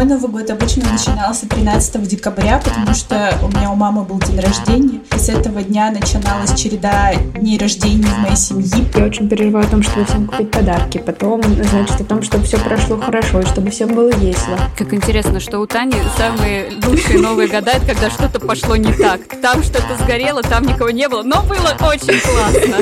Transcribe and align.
Мой 0.00 0.08
Новый 0.08 0.30
год 0.30 0.48
обычно 0.48 0.90
начинался 0.90 1.46
13 1.46 2.08
декабря, 2.08 2.58
потому 2.64 2.94
что 2.94 3.38
у 3.42 3.48
меня 3.48 3.70
у 3.70 3.74
мамы 3.74 4.02
был 4.02 4.18
день 4.18 4.40
рождения, 4.40 5.02
и 5.14 5.18
с 5.18 5.28
этого 5.28 5.62
дня 5.62 5.90
начиналась 5.90 6.58
череда 6.58 7.12
дней 7.34 7.58
рождения 7.58 8.06
в 8.06 8.18
моей 8.20 8.34
семьи. 8.34 8.88
Я 8.96 9.04
очень 9.04 9.28
переживаю 9.28 9.66
о 9.66 9.68
том, 9.68 9.82
чтобы 9.82 10.06
всем 10.06 10.26
купить 10.26 10.50
подарки, 10.50 10.96
потом, 10.96 11.42
значит, 11.42 12.00
о 12.00 12.04
том, 12.04 12.22
чтобы 12.22 12.44
все 12.44 12.56
прошло 12.56 12.96
хорошо, 12.96 13.40
и 13.40 13.44
чтобы 13.44 13.70
всем 13.70 13.94
было 13.94 14.08
весело. 14.08 14.58
Как 14.78 14.94
интересно, 14.94 15.38
что 15.38 15.58
у 15.58 15.66
Тани 15.66 15.96
самые 16.16 16.72
лучшие 16.82 17.18
новые 17.18 17.48
года, 17.48 17.72
это 17.72 17.84
когда 17.84 18.08
что-то 18.08 18.40
пошло 18.40 18.76
не 18.76 18.94
так. 18.94 19.20
Там 19.42 19.62
что-то 19.62 20.02
сгорело, 20.02 20.42
там 20.42 20.62
никого 20.62 20.88
не 20.88 21.10
было, 21.10 21.22
но 21.22 21.42
было 21.42 21.76
очень 21.82 22.18
классно. 22.22 22.76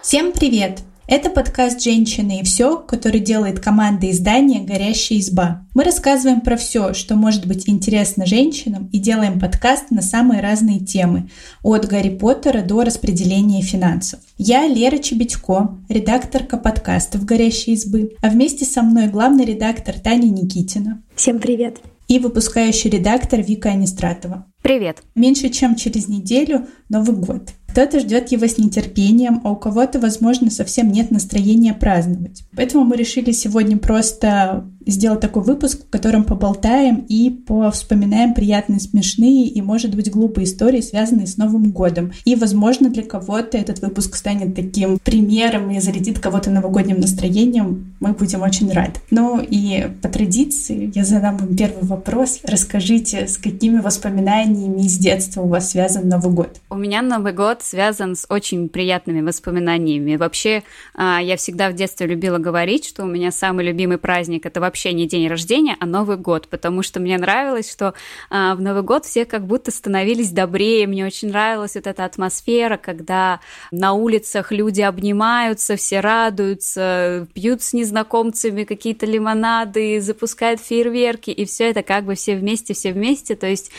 Всем 0.00 0.30
привет! 0.30 0.78
Это 1.10 1.28
подкаст 1.28 1.82
«Женщины 1.82 2.38
и 2.38 2.44
все», 2.44 2.76
который 2.76 3.18
делает 3.18 3.58
команда 3.58 4.08
издания 4.12 4.60
«Горящая 4.60 5.18
изба». 5.18 5.66
Мы 5.74 5.82
рассказываем 5.82 6.40
про 6.40 6.56
все, 6.56 6.94
что 6.94 7.16
может 7.16 7.46
быть 7.46 7.68
интересно 7.68 8.26
женщинам 8.26 8.88
и 8.92 9.00
делаем 9.00 9.40
подкаст 9.40 9.90
на 9.90 10.02
самые 10.02 10.40
разные 10.40 10.78
темы, 10.78 11.28
от 11.64 11.88
Гарри 11.88 12.10
Поттера 12.10 12.62
до 12.62 12.84
распределения 12.84 13.60
финансов. 13.60 14.20
Я 14.38 14.68
Лера 14.68 14.98
Чебедько, 14.98 15.76
редакторка 15.88 16.56
подкастов 16.56 17.24
«Горящей 17.24 17.72
избы», 17.72 18.12
а 18.22 18.28
вместе 18.28 18.64
со 18.64 18.80
мной 18.80 19.08
главный 19.08 19.44
редактор 19.44 19.98
Таня 19.98 20.28
Никитина. 20.28 21.02
Всем 21.16 21.40
привет! 21.40 21.78
И 22.06 22.20
выпускающий 22.20 22.88
редактор 22.88 23.40
Вика 23.40 23.70
Анистратова. 23.70 24.46
Привет! 24.62 25.02
Меньше 25.16 25.48
чем 25.48 25.74
через 25.74 26.06
неделю 26.06 26.68
Новый 26.88 27.16
год– 27.16 27.50
кто-то 27.70 28.00
ждет 28.00 28.32
его 28.32 28.46
с 28.46 28.58
нетерпением, 28.58 29.40
а 29.44 29.52
у 29.52 29.56
кого-то, 29.56 30.00
возможно, 30.00 30.50
совсем 30.50 30.90
нет 30.90 31.10
настроения 31.10 31.72
праздновать. 31.72 32.42
Поэтому 32.56 32.84
мы 32.84 32.96
решили 32.96 33.30
сегодня 33.30 33.78
просто 33.78 34.64
сделать 34.86 35.20
такой 35.20 35.42
выпуск, 35.42 35.84
в 35.86 35.90
котором 35.90 36.24
поболтаем 36.24 37.04
и 37.08 37.30
повспоминаем 37.30 38.34
приятные, 38.34 38.80
смешные 38.80 39.46
и, 39.46 39.62
может 39.62 39.94
быть, 39.94 40.10
глупые 40.10 40.46
истории, 40.46 40.80
связанные 40.80 41.26
с 41.26 41.36
Новым 41.36 41.70
годом. 41.70 42.12
И, 42.24 42.34
возможно, 42.34 42.90
для 42.90 43.02
кого-то 43.02 43.56
этот 43.58 43.80
выпуск 43.80 44.16
станет 44.16 44.54
таким 44.54 44.98
примером 44.98 45.70
и 45.70 45.80
зарядит 45.80 46.18
кого-то 46.18 46.50
новогодним 46.50 47.00
настроением. 47.00 47.94
Мы 48.00 48.12
будем 48.12 48.42
очень 48.42 48.72
рады. 48.72 48.94
Ну 49.10 49.40
и 49.40 49.88
по 50.02 50.08
традиции 50.08 50.90
я 50.94 51.04
задам 51.04 51.36
вам 51.36 51.56
первый 51.56 51.84
вопрос. 51.84 52.40
Расскажите, 52.42 53.28
с 53.28 53.36
какими 53.36 53.78
воспоминаниями 53.78 54.82
из 54.82 54.98
детства 54.98 55.42
у 55.42 55.48
вас 55.48 55.70
связан 55.70 56.08
Новый 56.08 56.32
год? 56.32 56.60
У 56.70 56.76
меня 56.76 57.02
Новый 57.02 57.32
год 57.32 57.59
связан 57.62 58.14
с 58.14 58.26
очень 58.28 58.68
приятными 58.68 59.20
воспоминаниями. 59.20 60.16
Вообще, 60.16 60.62
а, 60.94 61.20
я 61.20 61.36
всегда 61.36 61.70
в 61.70 61.74
детстве 61.74 62.06
любила 62.06 62.38
говорить, 62.38 62.86
что 62.86 63.04
у 63.04 63.06
меня 63.06 63.30
самый 63.30 63.64
любимый 63.64 63.98
праздник— 63.98 64.46
это 64.46 64.60
вообще 64.60 64.92
не 64.92 65.06
день 65.06 65.28
рождения, 65.28 65.76
а 65.80 65.86
Новый 65.86 66.16
год, 66.16 66.48
потому 66.48 66.82
что 66.82 67.00
мне 67.00 67.18
нравилось, 67.18 67.70
что 67.70 67.94
а, 68.30 68.54
в 68.54 68.60
Новый 68.60 68.82
год 68.82 69.04
все 69.04 69.24
как 69.24 69.46
будто 69.46 69.70
становились 69.70 70.30
добрее. 70.30 70.86
Мне 70.86 71.06
очень 71.06 71.28
нравилась 71.28 71.74
вот 71.74 71.86
эта 71.86 72.04
атмосфера, 72.04 72.76
когда 72.76 73.40
на 73.70 73.92
улицах 73.92 74.52
люди 74.52 74.80
обнимаются, 74.80 75.76
все 75.76 76.00
радуются, 76.00 77.26
пьют 77.34 77.62
с 77.62 77.72
незнакомцами 77.72 78.64
какие-то 78.64 79.06
лимонады, 79.06 80.00
запускают 80.00 80.60
фейерверки, 80.60 81.30
и 81.30 81.44
все 81.44 81.70
это 81.70 81.82
как 81.82 82.04
бы 82.04 82.14
все 82.14 82.36
вместе, 82.36 82.74
все 82.74 82.92
вместе. 82.92 83.36
То 83.36 83.46
есть 83.46 83.70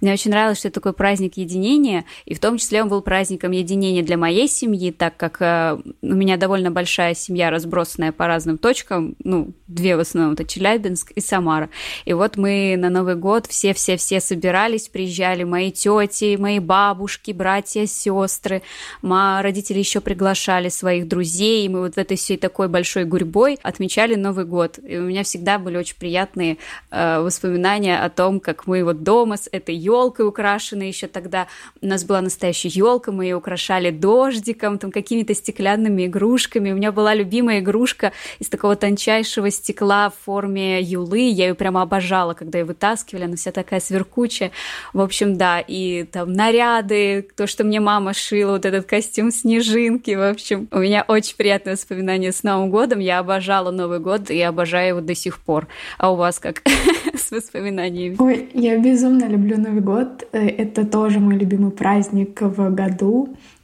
мне 0.00 0.12
очень 0.12 0.30
нравилось, 0.30 0.58
что 0.58 0.68
это 0.68 0.80
такой 0.80 0.92
праздник 0.92 1.36
единения, 1.36 2.04
и 2.24 2.34
в 2.34 2.40
том 2.40 2.58
числе 2.58 2.82
он 2.82 2.88
был 2.88 3.02
праздником 3.16 3.52
единения 3.52 4.02
для 4.02 4.18
моей 4.18 4.46
семьи, 4.46 4.90
так 4.90 5.16
как 5.16 5.40
э, 5.40 5.78
у 6.02 6.14
меня 6.14 6.36
довольно 6.36 6.70
большая 6.70 7.14
семья, 7.14 7.48
разбросанная 7.48 8.12
по 8.12 8.26
разным 8.26 8.58
точкам, 8.58 9.16
ну, 9.24 9.52
две 9.68 9.96
в 9.96 10.00
основном 10.00 10.34
это 10.34 10.44
Челябинск 10.44 11.12
и 11.12 11.22
Самара. 11.22 11.70
И 12.04 12.12
вот 12.12 12.36
мы 12.36 12.74
на 12.76 12.90
Новый 12.90 13.14
год 13.14 13.46
все-все-все 13.46 14.20
собирались, 14.20 14.88
приезжали 14.88 15.44
мои 15.44 15.72
тети, 15.72 16.36
мои 16.36 16.58
бабушки, 16.58 17.30
братья, 17.30 17.86
сестры, 17.86 18.60
мои 19.00 19.40
родители 19.40 19.78
еще 19.78 20.02
приглашали 20.02 20.68
своих 20.68 21.08
друзей, 21.08 21.64
и 21.64 21.70
мы 21.70 21.80
вот 21.80 21.94
в 21.94 21.98
этой 21.98 22.18
всей 22.18 22.36
такой 22.36 22.68
большой 22.68 23.06
гурьбой 23.06 23.58
отмечали 23.62 24.14
Новый 24.14 24.44
год. 24.44 24.78
И 24.86 24.98
у 24.98 25.04
меня 25.04 25.22
всегда 25.22 25.58
были 25.58 25.78
очень 25.78 25.96
приятные 25.96 26.58
э, 26.90 27.20
воспоминания 27.20 27.98
о 27.98 28.10
том, 28.10 28.40
как 28.40 28.66
мы 28.66 28.84
вот 28.84 29.02
дома 29.04 29.38
с 29.38 29.48
этой 29.50 29.74
елкой 29.74 30.28
украшены 30.28 30.82
еще 30.82 31.06
тогда. 31.06 31.46
У 31.80 31.86
нас 31.86 32.04
была 32.04 32.20
настоящая 32.20 32.68
елка, 32.68 33.05
мы 33.12 33.24
ее 33.24 33.36
украшали 33.36 33.90
дождиком, 33.90 34.78
там 34.78 34.90
какими-то 34.90 35.34
стеклянными 35.34 36.06
игрушками. 36.06 36.72
У 36.72 36.76
меня 36.76 36.92
была 36.92 37.14
любимая 37.14 37.60
игрушка 37.60 38.12
из 38.38 38.48
такого 38.48 38.76
тончайшего 38.76 39.50
стекла 39.50 40.10
в 40.10 40.14
форме 40.24 40.80
юлы, 40.80 41.20
я 41.20 41.48
ее 41.48 41.54
прямо 41.54 41.82
обожала, 41.82 42.34
когда 42.34 42.58
ее 42.58 42.64
вытаскивали, 42.64 43.24
она 43.24 43.36
вся 43.36 43.52
такая 43.52 43.80
сверкучая. 43.80 44.50
В 44.92 45.00
общем, 45.00 45.36
да, 45.36 45.60
и 45.60 46.04
там 46.04 46.32
наряды, 46.32 47.28
то, 47.36 47.46
что 47.46 47.64
мне 47.64 47.80
мама 47.80 48.14
шила, 48.14 48.52
вот 48.52 48.64
этот 48.64 48.86
костюм 48.86 49.30
снежинки, 49.30 50.14
в 50.14 50.30
общем. 50.30 50.68
У 50.70 50.78
меня 50.78 51.04
очень 51.06 51.36
приятные 51.36 51.74
воспоминания 51.74 52.32
с 52.32 52.42
Новым 52.42 52.70
годом, 52.70 52.98
я 52.98 53.18
обожала 53.18 53.70
Новый 53.70 53.98
год 53.98 54.30
и 54.30 54.40
обожаю 54.40 54.88
его 54.88 55.00
до 55.00 55.14
сих 55.14 55.38
пор. 55.38 55.66
А 55.98 56.12
у 56.12 56.16
вас 56.16 56.38
как 56.38 56.62
с 57.14 57.30
воспоминаниями? 57.30 58.16
Ой, 58.18 58.48
я 58.54 58.78
безумно 58.78 59.26
люблю 59.26 59.58
Новый 59.58 59.80
год, 59.80 60.28
э, 60.32 60.46
это 60.46 60.86
тоже 60.86 61.20
мой 61.20 61.36
любимый 61.36 61.70
праздник 61.70 62.40
в 62.40 62.70
году. 62.70 62.95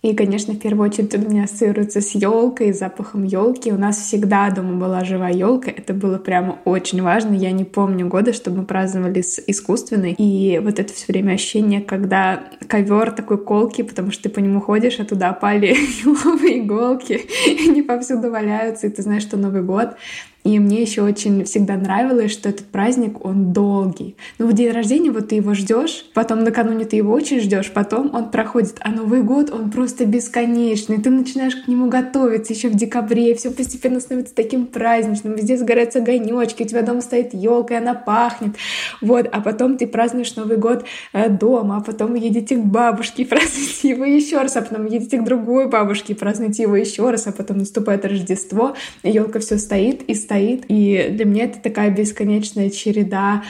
И, 0.02 0.14
конечно, 0.14 0.54
в 0.54 0.58
первую 0.58 0.88
очередь 0.88 1.14
он 1.14 1.26
у 1.26 1.30
меня 1.30 1.44
ассоциируется 1.44 2.00
с 2.00 2.14
елкой, 2.16 2.72
запахом 2.72 3.22
елки. 3.22 3.72
У 3.72 3.78
нас 3.78 3.98
всегда 3.98 4.50
дома 4.50 4.74
была 4.74 5.04
живая 5.04 5.32
елка. 5.32 5.70
Это 5.70 5.94
было 5.94 6.18
прямо 6.18 6.58
очень 6.64 7.02
важно. 7.02 7.34
Я 7.34 7.52
не 7.52 7.64
помню 7.64 8.08
года, 8.08 8.32
чтобы 8.32 8.58
мы 8.58 8.64
праздновали 8.64 9.22
с 9.22 9.40
искусственной. 9.46 10.14
И 10.18 10.58
вот 10.58 10.80
это 10.80 10.92
все 10.92 11.06
время 11.06 11.34
ощущение, 11.34 11.80
когда 11.80 12.42
ковер 12.66 13.12
такой 13.12 13.38
колки, 13.38 13.82
потому 13.82 14.10
что 14.10 14.24
ты 14.24 14.28
по 14.28 14.40
нему 14.40 14.60
ходишь, 14.60 14.98
а 14.98 15.04
туда 15.04 15.32
пали 15.32 15.76
еловые 16.04 16.60
иголки, 16.60 17.20
и 17.46 17.68
они 17.68 17.82
повсюду 17.82 18.30
валяются, 18.30 18.88
и 18.88 18.90
ты 18.90 19.02
знаешь, 19.02 19.22
что 19.22 19.36
Новый 19.36 19.62
год 19.62 19.96
и 20.44 20.58
мне 20.58 20.82
еще 20.82 21.02
очень 21.02 21.44
всегда 21.44 21.76
нравилось, 21.76 22.32
что 22.32 22.48
этот 22.48 22.66
праздник, 22.66 23.24
он 23.24 23.52
долгий. 23.52 24.16
Ну, 24.38 24.48
в 24.48 24.52
день 24.52 24.72
рождения 24.72 25.10
вот 25.10 25.28
ты 25.28 25.36
его 25.36 25.54
ждешь, 25.54 26.04
потом 26.14 26.42
накануне 26.42 26.84
ты 26.84 26.96
его 26.96 27.12
очень 27.12 27.40
ждешь, 27.40 27.70
потом 27.70 28.12
он 28.12 28.30
проходит. 28.30 28.76
А 28.80 28.90
Новый 28.90 29.22
год, 29.22 29.50
он 29.50 29.70
просто 29.70 30.04
бесконечный. 30.04 31.00
Ты 31.00 31.10
начинаешь 31.10 31.54
к 31.54 31.68
нему 31.68 31.88
готовиться 31.88 32.52
еще 32.52 32.68
в 32.68 32.74
декабре, 32.74 33.34
все 33.36 33.52
постепенно 33.52 34.00
становится 34.00 34.34
таким 34.34 34.66
праздничным. 34.66 35.34
Везде 35.34 35.56
сгораются 35.56 36.00
огонечки, 36.00 36.64
у 36.64 36.66
тебя 36.66 36.82
дома 36.82 37.02
стоит 37.02 37.34
елка, 37.34 37.74
и 37.74 37.78
она 37.78 37.94
пахнет. 37.94 38.56
Вот, 39.00 39.28
а 39.30 39.40
потом 39.40 39.76
ты 39.76 39.86
празднуешь 39.86 40.34
Новый 40.34 40.56
год 40.56 40.84
э, 41.12 41.28
дома, 41.28 41.76
а 41.76 41.80
потом 41.80 42.14
едете 42.14 42.56
к 42.56 42.64
бабушке 42.64 43.24
празднуете 43.26 43.90
его 43.90 44.04
еще 44.04 44.38
раз, 44.38 44.56
а 44.56 44.62
потом 44.62 44.86
едете 44.86 45.18
к 45.18 45.24
другой 45.24 45.68
бабушке 45.68 46.16
празднуете 46.16 46.64
его 46.64 46.74
еще 46.74 47.08
раз, 47.10 47.28
а 47.28 47.32
потом 47.32 47.58
наступает 47.58 48.04
Рождество, 48.04 48.74
елка 49.04 49.38
все 49.38 49.58
стоит 49.58 50.02
и 50.02 50.14
стоит 50.14 50.31
стоит. 50.32 50.64
И 50.68 51.08
для 51.10 51.24
меня 51.24 51.44
это 51.44 51.60
такая 51.60 51.90
бесконечная 51.90 52.70
череда 52.70 53.44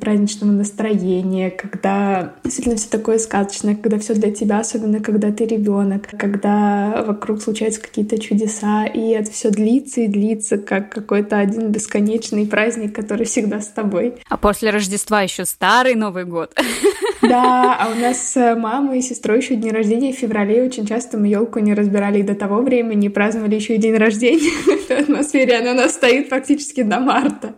праздничного 0.00 0.50
настроения, 0.50 1.50
когда 1.50 2.34
действительно 2.44 2.76
все 2.76 2.88
такое 2.88 3.18
сказочное, 3.18 3.74
когда 3.74 3.98
все 3.98 4.14
для 4.14 4.30
тебя, 4.30 4.60
особенно 4.60 5.00
когда 5.00 5.30
ты 5.32 5.46
ребенок, 5.46 6.08
когда 6.18 7.04
вокруг 7.06 7.42
случаются 7.42 7.80
какие-то 7.80 8.18
чудеса, 8.18 8.84
и 8.86 9.10
это 9.10 9.30
все 9.30 9.50
длится 9.50 10.02
и 10.02 10.08
длится, 10.08 10.58
как 10.58 10.90
какой-то 10.90 11.38
один 11.38 11.70
бесконечный 11.70 12.46
праздник, 12.46 12.94
который 12.94 13.26
всегда 13.26 13.60
с 13.60 13.68
тобой. 13.68 14.14
А 14.28 14.36
после 14.36 14.70
Рождества 14.70 15.22
еще 15.22 15.44
старый 15.44 15.94
Новый 15.94 16.24
год. 16.24 16.54
Да, 17.22 17.76
а 17.78 17.90
у 17.90 17.94
нас 17.94 18.32
с 18.32 18.54
мамой 18.56 18.98
и 18.98 19.02
сестрой 19.02 19.38
еще 19.38 19.54
день 19.54 19.70
рождения 19.70 20.12
в 20.12 20.16
феврале. 20.16 20.62
Очень 20.62 20.86
часто 20.86 21.18
мы 21.18 21.28
елку 21.28 21.60
не 21.60 21.74
разбирали 21.74 22.20
и 22.20 22.22
до 22.22 22.34
того 22.34 22.62
времени, 22.62 23.08
праздновали 23.08 23.54
еще 23.54 23.76
и 23.76 23.78
день 23.78 23.96
рождения. 23.96 24.50
В 24.88 24.90
атмосфере 24.90 25.58
она 25.58 25.72
у 25.72 25.74
нас 25.74 25.92
стоит 25.92 26.28
практически 26.28 26.82
до 26.82 26.98
марта. 26.98 27.54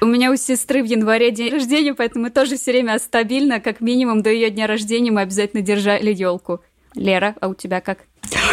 У 0.00 0.06
меня 0.06 0.30
у 0.30 0.36
сестры 0.36 0.82
в 0.82 0.86
январе 0.86 1.30
день 1.30 1.50
рождения, 1.50 1.94
поэтому 1.94 2.24
мы 2.24 2.30
тоже 2.30 2.56
все 2.56 2.72
время 2.72 2.98
стабильно, 2.98 3.60
как 3.60 3.80
минимум 3.80 4.22
до 4.22 4.30
ее 4.30 4.50
дня 4.50 4.66
рождения 4.66 5.10
мы 5.10 5.22
обязательно 5.22 5.62
держали 5.62 6.12
елку. 6.12 6.60
Лера, 6.94 7.34
а 7.40 7.48
у 7.48 7.54
тебя 7.54 7.80
как? 7.80 8.00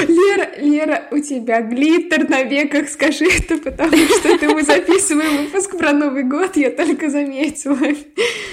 Лера, 0.08 0.50
Лера, 0.58 1.04
у 1.12 1.20
тебя 1.20 1.62
глиттер 1.62 2.30
на 2.30 2.44
веках, 2.44 2.90
скажи 2.90 3.26
это, 3.26 3.58
потому 3.58 3.92
что 3.92 4.30
это 4.30 4.50
мы 4.50 4.64
записываем 4.64 5.46
выпуск 5.46 5.78
про 5.78 5.92
Новый 5.92 6.24
год, 6.24 6.56
я 6.58 6.72
только 6.72 7.10
заметила. 7.10 7.78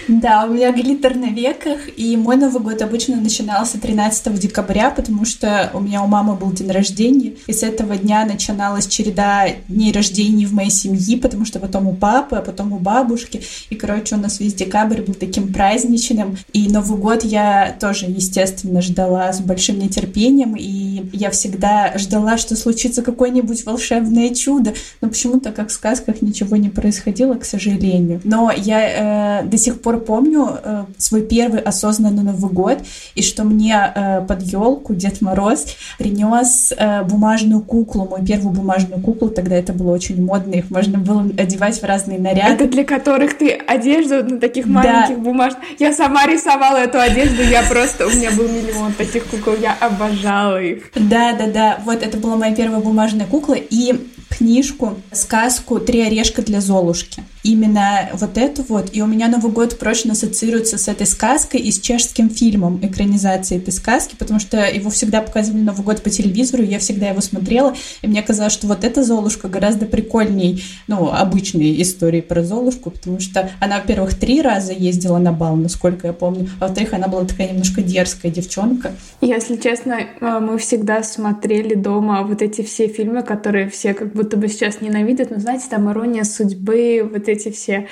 Да, 0.08 0.46
у 0.48 0.52
меня 0.52 0.72
глиттер 0.72 1.16
на 1.16 1.30
веках, 1.30 1.78
и 1.96 2.16
мой 2.16 2.36
Новый 2.36 2.62
год 2.62 2.82
обычно 2.82 3.16
начинался 3.16 3.80
13 3.80 4.38
декабря, 4.38 4.90
потому 4.90 5.24
что 5.24 5.70
у 5.74 5.80
меня 5.80 6.02
у 6.02 6.06
мамы 6.06 6.34
был 6.34 6.52
день 6.52 6.70
рождения, 6.70 7.34
и 7.46 7.52
с 7.52 7.62
этого 7.62 7.96
дня 7.96 8.24
начиналась 8.24 8.86
череда 8.86 9.46
дней 9.68 9.92
рождения 9.92 10.46
в 10.46 10.52
моей 10.52 10.70
семьи, 10.70 11.16
потому 11.16 11.44
что 11.44 11.58
потом 11.58 11.88
у 11.88 11.94
папы, 11.94 12.36
а 12.36 12.42
потом 12.42 12.72
у 12.72 12.78
бабушки, 12.78 13.42
и, 13.70 13.74
короче, 13.74 14.14
у 14.14 14.18
нас 14.18 14.40
весь 14.40 14.54
декабрь 14.54 15.02
был 15.02 15.14
таким 15.14 15.52
праздничным, 15.52 16.38
и 16.52 16.68
Новый 16.68 16.98
год 16.98 17.24
я 17.24 17.76
тоже, 17.80 18.06
естественно, 18.06 18.80
ждала 18.80 19.32
с 19.32 19.40
большим 19.40 19.78
нетерпением, 19.78 20.54
и 20.56 21.07
я 21.12 21.30
всегда 21.30 21.92
ждала, 21.96 22.38
что 22.38 22.56
случится 22.56 23.02
какое-нибудь 23.02 23.64
волшебное 23.64 24.30
чудо, 24.34 24.74
но 25.00 25.08
почему-то, 25.08 25.52
как 25.52 25.68
в 25.68 25.72
сказках, 25.72 26.22
ничего 26.22 26.56
не 26.56 26.68
происходило, 26.68 27.34
к 27.34 27.44
сожалению. 27.44 28.20
Но 28.24 28.52
я 28.54 29.40
э, 29.40 29.46
до 29.46 29.56
сих 29.58 29.80
пор 29.80 30.00
помню 30.00 30.58
э, 30.62 30.84
свой 30.96 31.22
первый 31.22 31.60
осознанный 31.60 32.22
Новый 32.22 32.50
год, 32.50 32.78
и 33.14 33.22
что 33.22 33.44
мне 33.44 33.92
э, 33.94 34.22
под 34.26 34.42
елку 34.42 34.94
Дед 34.94 35.20
Мороз 35.20 35.66
принес 35.98 36.72
э, 36.76 37.02
бумажную 37.04 37.60
куклу, 37.60 38.06
мою 38.08 38.24
первую 38.24 38.52
бумажную 38.52 39.00
куклу, 39.00 39.28
тогда 39.28 39.56
это 39.56 39.72
было 39.72 39.92
очень 39.92 40.24
модно, 40.24 40.54
их 40.54 40.70
можно 40.70 40.98
было 40.98 41.22
одевать 41.22 41.80
в 41.80 41.84
разные 41.84 42.18
наряды. 42.18 42.64
Это 42.64 42.68
для 42.68 42.84
которых 42.84 43.36
ты 43.36 43.50
одежду 43.50 44.24
на 44.24 44.38
таких 44.38 44.66
маленьких 44.66 45.16
да. 45.16 45.22
бумажных... 45.22 45.62
Я 45.78 45.92
сама 45.92 46.26
рисовала 46.26 46.76
эту 46.76 46.98
одежду, 46.98 47.42
я 47.42 47.62
просто... 47.62 48.06
У 48.06 48.10
меня 48.10 48.30
был 48.30 48.48
миллион 48.48 48.92
таких 48.92 49.26
кукол, 49.26 49.54
я 49.60 49.76
обожала 49.80 50.60
их. 50.62 50.90
Да-да-да, 50.98 51.80
вот 51.84 52.02
это 52.02 52.16
была 52.18 52.36
моя 52.36 52.54
первая 52.54 52.80
бумажная 52.80 53.26
кукла, 53.26 53.54
и 53.54 54.08
книжку, 54.28 54.96
сказку 55.12 55.80
«Три 55.80 56.00
орешка 56.02 56.42
для 56.42 56.60
Золушки». 56.60 57.22
Именно 57.48 58.10
вот 58.12 58.36
эту 58.36 58.62
вот. 58.68 58.90
И 58.92 59.00
у 59.00 59.06
меня 59.06 59.26
Новый 59.28 59.50
год 59.50 59.78
прочно 59.78 60.12
ассоциируется 60.12 60.76
с 60.76 60.86
этой 60.86 61.06
сказкой 61.06 61.60
и 61.60 61.70
с 61.70 61.80
чешским 61.80 62.28
фильмом 62.28 62.78
экранизации 62.82 63.56
этой 63.56 63.72
сказки, 63.72 64.16
потому 64.18 64.38
что 64.38 64.66
его 64.66 64.90
всегда 64.90 65.22
показывали 65.22 65.62
Новый 65.62 65.82
год 65.82 66.02
по 66.02 66.10
телевизору, 66.10 66.62
я 66.62 66.78
всегда 66.78 67.08
его 67.08 67.22
смотрела, 67.22 67.74
и 68.02 68.06
мне 68.06 68.20
казалось, 68.20 68.52
что 68.52 68.66
вот 68.66 68.84
эта 68.84 69.02
Золушка 69.02 69.48
гораздо 69.48 69.86
прикольней, 69.86 70.62
ну, 70.88 71.10
обычной 71.10 71.80
истории 71.80 72.20
про 72.20 72.44
Золушку, 72.44 72.90
потому 72.90 73.18
что 73.18 73.50
она, 73.60 73.78
во-первых, 73.78 74.18
три 74.18 74.42
раза 74.42 74.74
ездила 74.74 75.16
на 75.16 75.32
бал, 75.32 75.56
насколько 75.56 76.08
я 76.08 76.12
помню, 76.12 76.50
а 76.60 76.66
во-вторых, 76.66 76.92
она 76.92 77.08
была 77.08 77.24
такая 77.24 77.48
немножко 77.48 77.80
дерзкая 77.80 78.30
девчонка. 78.30 78.92
Если 79.22 79.56
честно, 79.56 80.00
э, 80.20 80.38
мы 80.38 80.58
всегда 80.58 81.02
смотрели 81.02 81.74
дома 81.74 82.24
вот 82.24 82.42
эти 82.42 82.60
все 82.60 82.88
фильмы, 82.88 83.22
которые 83.22 83.70
все 83.70 83.94
как 83.94 84.12
будто 84.12 84.36
бы 84.36 84.48
сейчас 84.48 84.82
ненавидят, 84.82 85.30
но 85.30 85.38
знаете, 85.38 85.64
там 85.70 85.90
ирония 85.90 86.24
судьбы, 86.24 87.08
вот 87.10 87.26
эти 87.28 87.37
все 87.46 87.88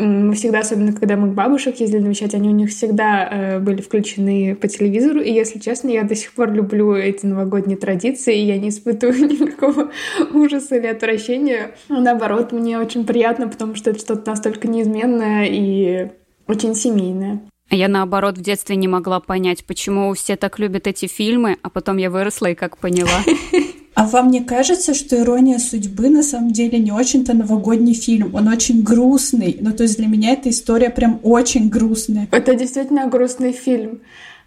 мы 0.00 0.34
всегда, 0.34 0.60
особенно 0.60 0.92
когда 0.92 1.16
мы 1.16 1.30
к 1.30 1.34
бабушек 1.34 1.78
ездили 1.80 2.00
навещать, 2.00 2.34
они 2.34 2.48
у 2.48 2.52
них 2.52 2.70
всегда 2.70 3.28
э, 3.30 3.58
были 3.58 3.82
включены 3.82 4.54
по 4.54 4.66
телевизору. 4.66 5.20
И, 5.20 5.30
если 5.30 5.58
честно, 5.58 5.88
я 5.88 6.04
до 6.04 6.14
сих 6.14 6.32
пор 6.32 6.52
люблю 6.52 6.94
эти 6.94 7.26
новогодние 7.26 7.76
традиции, 7.76 8.38
и 8.38 8.46
я 8.46 8.58
не 8.58 8.70
испытываю 8.70 9.18
никакого 9.28 9.90
ужаса 10.32 10.76
или 10.76 10.86
отвращения. 10.86 11.72
Наоборот, 11.88 12.52
мне 12.52 12.78
очень 12.78 13.04
приятно, 13.04 13.48
потому 13.48 13.74
что 13.74 13.90
это 13.90 14.00
что-то 14.00 14.30
настолько 14.30 14.68
неизменное 14.68 15.46
и 15.46 16.08
очень 16.46 16.74
семейное. 16.74 17.40
Я, 17.70 17.86
наоборот, 17.86 18.38
в 18.38 18.42
детстве 18.42 18.74
не 18.76 18.88
могла 18.88 19.20
понять, 19.20 19.64
почему 19.64 20.12
все 20.14 20.36
так 20.36 20.58
любят 20.58 20.86
эти 20.86 21.06
фильмы, 21.06 21.56
а 21.62 21.70
потом 21.70 21.98
я 21.98 22.10
выросла 22.10 22.46
и 22.46 22.54
как 22.54 22.78
поняла. 22.78 23.20
А 24.00 24.06
вам 24.06 24.30
не 24.30 24.42
кажется, 24.42 24.94
что 24.94 25.14
«Ирония 25.18 25.58
судьбы» 25.58 26.08
на 26.08 26.22
самом 26.22 26.52
деле 26.52 26.78
не 26.78 26.90
очень-то 26.90 27.34
новогодний 27.34 27.92
фильм? 27.92 28.34
Он 28.34 28.48
очень 28.48 28.82
грустный. 28.82 29.58
Ну, 29.60 29.72
то 29.72 29.82
есть 29.82 29.98
для 29.98 30.06
меня 30.06 30.32
эта 30.32 30.48
история 30.48 30.88
прям 30.88 31.20
очень 31.22 31.68
грустная. 31.68 32.26
Это 32.30 32.54
действительно 32.54 33.08
грустный 33.08 33.52
фильм. 33.52 34.00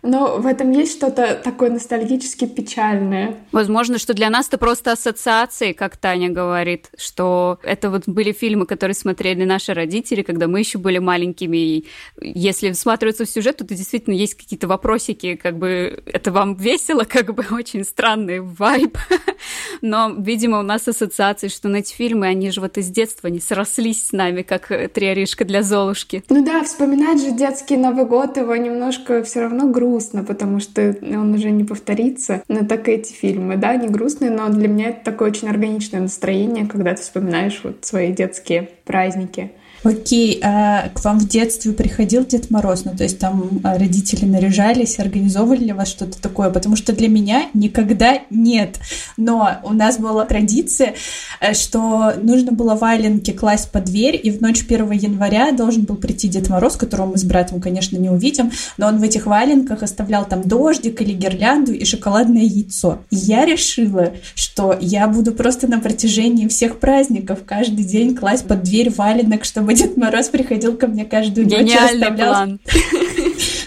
Но 0.03 0.37
в 0.37 0.45
этом 0.45 0.71
есть 0.71 0.91
что-то 0.91 1.39
такое 1.41 1.69
ностальгически 1.69 2.45
печальное. 2.45 3.37
Возможно, 3.53 3.97
что 3.97 4.13
для 4.13 4.29
нас 4.29 4.49
это 4.49 4.57
просто 4.57 4.91
ассоциации, 4.91 5.71
как 5.71 5.95
Таня 5.95 6.29
говорит, 6.29 6.89
что 6.97 7.57
это 7.63 7.89
вот 7.89 8.03
были 8.05 8.33
фильмы, 8.33 8.65
которые 8.65 8.95
смотрели 8.95 9.45
наши 9.45 9.73
родители, 9.73 10.21
когда 10.21 10.47
мы 10.47 10.59
еще 10.59 10.77
были 10.77 10.97
маленькими. 10.97 11.57
И 11.57 11.87
если 12.21 12.71
всматриваться 12.73 13.23
в 13.23 13.29
сюжет, 13.29 13.57
то 13.57 13.63
действительно 13.63 14.13
есть 14.13 14.35
какие-то 14.35 14.67
вопросики, 14.67 15.35
как 15.35 15.57
бы 15.57 16.03
это 16.05 16.33
вам 16.33 16.55
весело, 16.55 17.03
как 17.09 17.33
бы 17.33 17.45
очень 17.51 17.85
странный 17.85 18.41
вайб. 18.41 18.97
Но, 19.81 20.13
видимо, 20.17 20.59
у 20.59 20.63
нас 20.63 20.85
ассоциации, 20.85 21.47
что 21.47 21.69
на 21.69 21.77
эти 21.77 21.93
фильмы, 21.93 22.27
они 22.27 22.51
же 22.51 22.59
вот 22.59 22.77
из 22.77 22.89
детства 22.89 23.29
не 23.29 23.39
срослись 23.39 24.07
с 24.07 24.11
нами, 24.11 24.41
как 24.41 24.67
три 24.93 25.07
орешка 25.07 25.45
для 25.45 25.63
Золушки. 25.63 26.25
Ну 26.27 26.43
да, 26.43 26.61
вспоминать 26.65 27.21
же 27.21 27.31
детский 27.31 27.77
Новый 27.77 28.05
год, 28.05 28.35
его 28.35 28.53
немножко 28.57 29.23
все 29.23 29.41
равно 29.41 29.69
грустно 29.69 29.92
грустно, 29.93 30.23
потому 30.23 30.59
что 30.59 30.95
он 31.01 31.33
уже 31.33 31.51
не 31.51 31.63
повторится. 31.63 32.43
Но 32.47 32.65
так 32.65 32.87
и 32.89 32.93
эти 32.93 33.13
фильмы, 33.13 33.57
да, 33.57 33.75
не 33.75 33.87
грустные, 33.87 34.31
но 34.31 34.49
для 34.49 34.67
меня 34.67 34.89
это 34.89 35.03
такое 35.03 35.29
очень 35.29 35.49
органичное 35.49 36.01
настроение, 36.01 36.65
когда 36.65 36.95
ты 36.95 37.01
вспоминаешь 37.01 37.61
вот 37.63 37.85
свои 37.85 38.11
детские 38.11 38.69
праздники. 38.85 39.51
Окей, 39.83 40.39
а 40.41 40.89
к 40.93 41.03
вам 41.03 41.19
в 41.19 41.27
детстве 41.27 41.73
приходил 41.73 42.25
Дед 42.25 42.49
Мороз? 42.49 42.85
Ну, 42.85 42.95
то 42.95 43.03
есть 43.03 43.19
там 43.19 43.59
а, 43.63 43.77
родители 43.77 44.25
наряжались, 44.25 44.97
организовывали 44.97 45.65
ли 45.65 45.73
вас 45.73 45.89
что-то 45.89 46.21
такое? 46.21 46.49
Потому 46.49 46.77
что 46.77 46.93
для 46.93 47.09
меня 47.09 47.47
никогда 47.53 48.19
нет. 48.29 48.79
Но 49.17 49.57
у 49.63 49.73
нас 49.73 49.97
была 49.97 50.23
традиция, 50.25 50.93
э, 51.41 51.53
что 51.53 52.13
нужно 52.21 52.53
было 52.53 52.75
валенки 52.75 53.31
класть 53.31 53.71
под 53.71 53.85
дверь, 53.85 54.19
и 54.21 54.31
в 54.31 54.41
ночь 54.41 54.63
1 54.65 54.91
января 54.91 55.51
должен 55.51 55.83
был 55.83 55.97
прийти 55.97 56.29
Дед 56.29 56.49
Мороз, 56.49 56.77
которого 56.77 57.11
мы 57.11 57.17
с 57.17 57.25
братом, 57.25 57.59
конечно, 57.59 57.97
не 57.97 58.09
увидим, 58.09 58.51
но 58.77 58.87
он 58.87 58.99
в 58.99 59.03
этих 59.03 59.25
валенках 59.25 59.83
оставлял 59.83 60.25
там 60.25 60.43
дождик 60.43 61.01
или 61.01 61.11
гирлянду 61.11 61.73
и 61.73 61.83
шоколадное 61.83 62.43
яйцо. 62.43 62.99
И 63.09 63.17
я 63.17 63.45
решила, 63.45 64.13
что 64.33 64.77
я 64.79 65.09
буду 65.09 65.33
просто 65.33 65.67
на 65.67 65.79
протяжении 65.79 66.47
всех 66.47 66.79
праздников 66.79 67.39
каждый 67.45 67.83
день 67.83 68.15
класть 68.15 68.47
под 68.47 68.63
дверь 68.63 68.89
валенок, 68.89 69.43
чтобы 69.43 69.72
Дед 69.73 69.97
Мороз 69.97 70.29
приходил 70.29 70.75
ко 70.77 70.87
мне 70.87 71.05
каждую 71.05 71.47
ночь 71.47 71.69
и 71.69 71.75
оставлял... 71.75 72.33
план. 72.33 72.59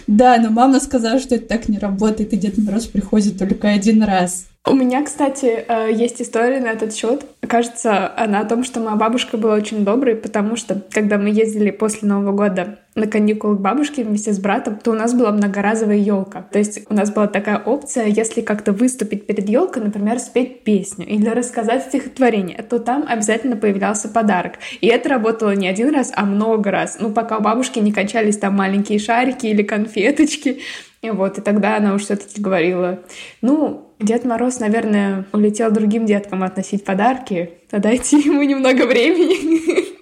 Да, 0.07 0.39
но 0.39 0.51
мама 0.51 0.79
сказала, 0.79 1.19
что 1.19 1.35
это 1.35 1.49
так 1.49 1.69
не 1.69 1.79
работает, 1.79 2.33
и 2.33 2.37
Дед 2.37 2.59
Мороз 2.59 2.87
приходит 2.87 3.39
только 3.39 3.71
один 3.71 4.05
раз. 4.05 4.47
У 4.69 4.75
меня, 4.75 5.05
кстати, 5.05 5.65
э, 5.69 5.93
есть 5.93 6.21
история 6.21 6.59
на 6.59 6.73
этот 6.73 6.93
счет. 6.93 7.25
Кажется, 7.47 8.13
она 8.17 8.41
о 8.41 8.45
том, 8.45 8.65
что 8.65 8.81
моя 8.81 8.97
бабушка 8.97 9.37
была 9.37 9.55
очень 9.55 9.85
доброй, 9.85 10.17
потому 10.17 10.57
что, 10.57 10.83
когда 10.91 11.19
мы 11.19 11.31
ездили 11.31 11.71
после 11.71 12.09
Нового 12.09 12.33
года 12.33 12.81
на 12.97 13.07
каникулы 13.07 13.57
к 13.57 13.61
бабушке 13.61 14.03
вместе 14.03 14.33
с 14.33 14.41
братом, 14.41 14.77
то 14.83 14.91
у 14.91 14.95
нас 14.95 15.15
была 15.15 15.31
многоразовая 15.31 15.99
елка. 15.99 16.43
То 16.51 16.59
есть 16.59 16.81
у 16.91 16.95
нас 16.95 17.13
была 17.13 17.29
такая 17.29 17.59
опция, 17.59 18.07
если 18.07 18.41
как-то 18.41 18.73
выступить 18.73 19.27
перед 19.29 19.49
елкой, 19.49 19.85
например, 19.85 20.19
спеть 20.19 20.65
песню 20.65 21.07
или 21.07 21.29
рассказать 21.29 21.85
стихотворение, 21.85 22.61
то 22.69 22.81
там 22.81 23.05
обязательно 23.07 23.55
появлялся 23.55 24.09
подарок. 24.09 24.55
И 24.81 24.89
это 24.89 25.09
работало 25.09 25.55
не 25.55 25.69
один 25.69 25.95
раз, 25.95 26.11
а 26.13 26.25
много 26.25 26.73
раз. 26.73 26.97
Ну, 26.99 27.13
пока 27.13 27.39
у 27.39 27.41
бабушки 27.41 27.79
не 27.79 27.93
кончались 27.93 28.39
там 28.39 28.55
маленькие 28.55 28.99
шарики 28.99 29.47
или 29.47 29.63
конфеточки. 29.63 30.59
И 31.03 31.11
вот, 31.11 31.39
и 31.39 31.41
тогда 31.41 31.77
она 31.77 31.95
уж 31.95 32.03
все-таки 32.03 32.41
говорила, 32.41 32.99
ну, 33.43 33.86
Дед 33.99 34.25
Мороз, 34.25 34.61
наверное, 34.61 35.25
улетел 35.33 35.71
другим 35.71 36.05
деткам 36.05 36.43
относить 36.43 36.85
подарки, 36.85 37.51
дайте 37.71 38.19
ему 38.25 38.43
немного 38.43 38.87
времени. 38.87 39.87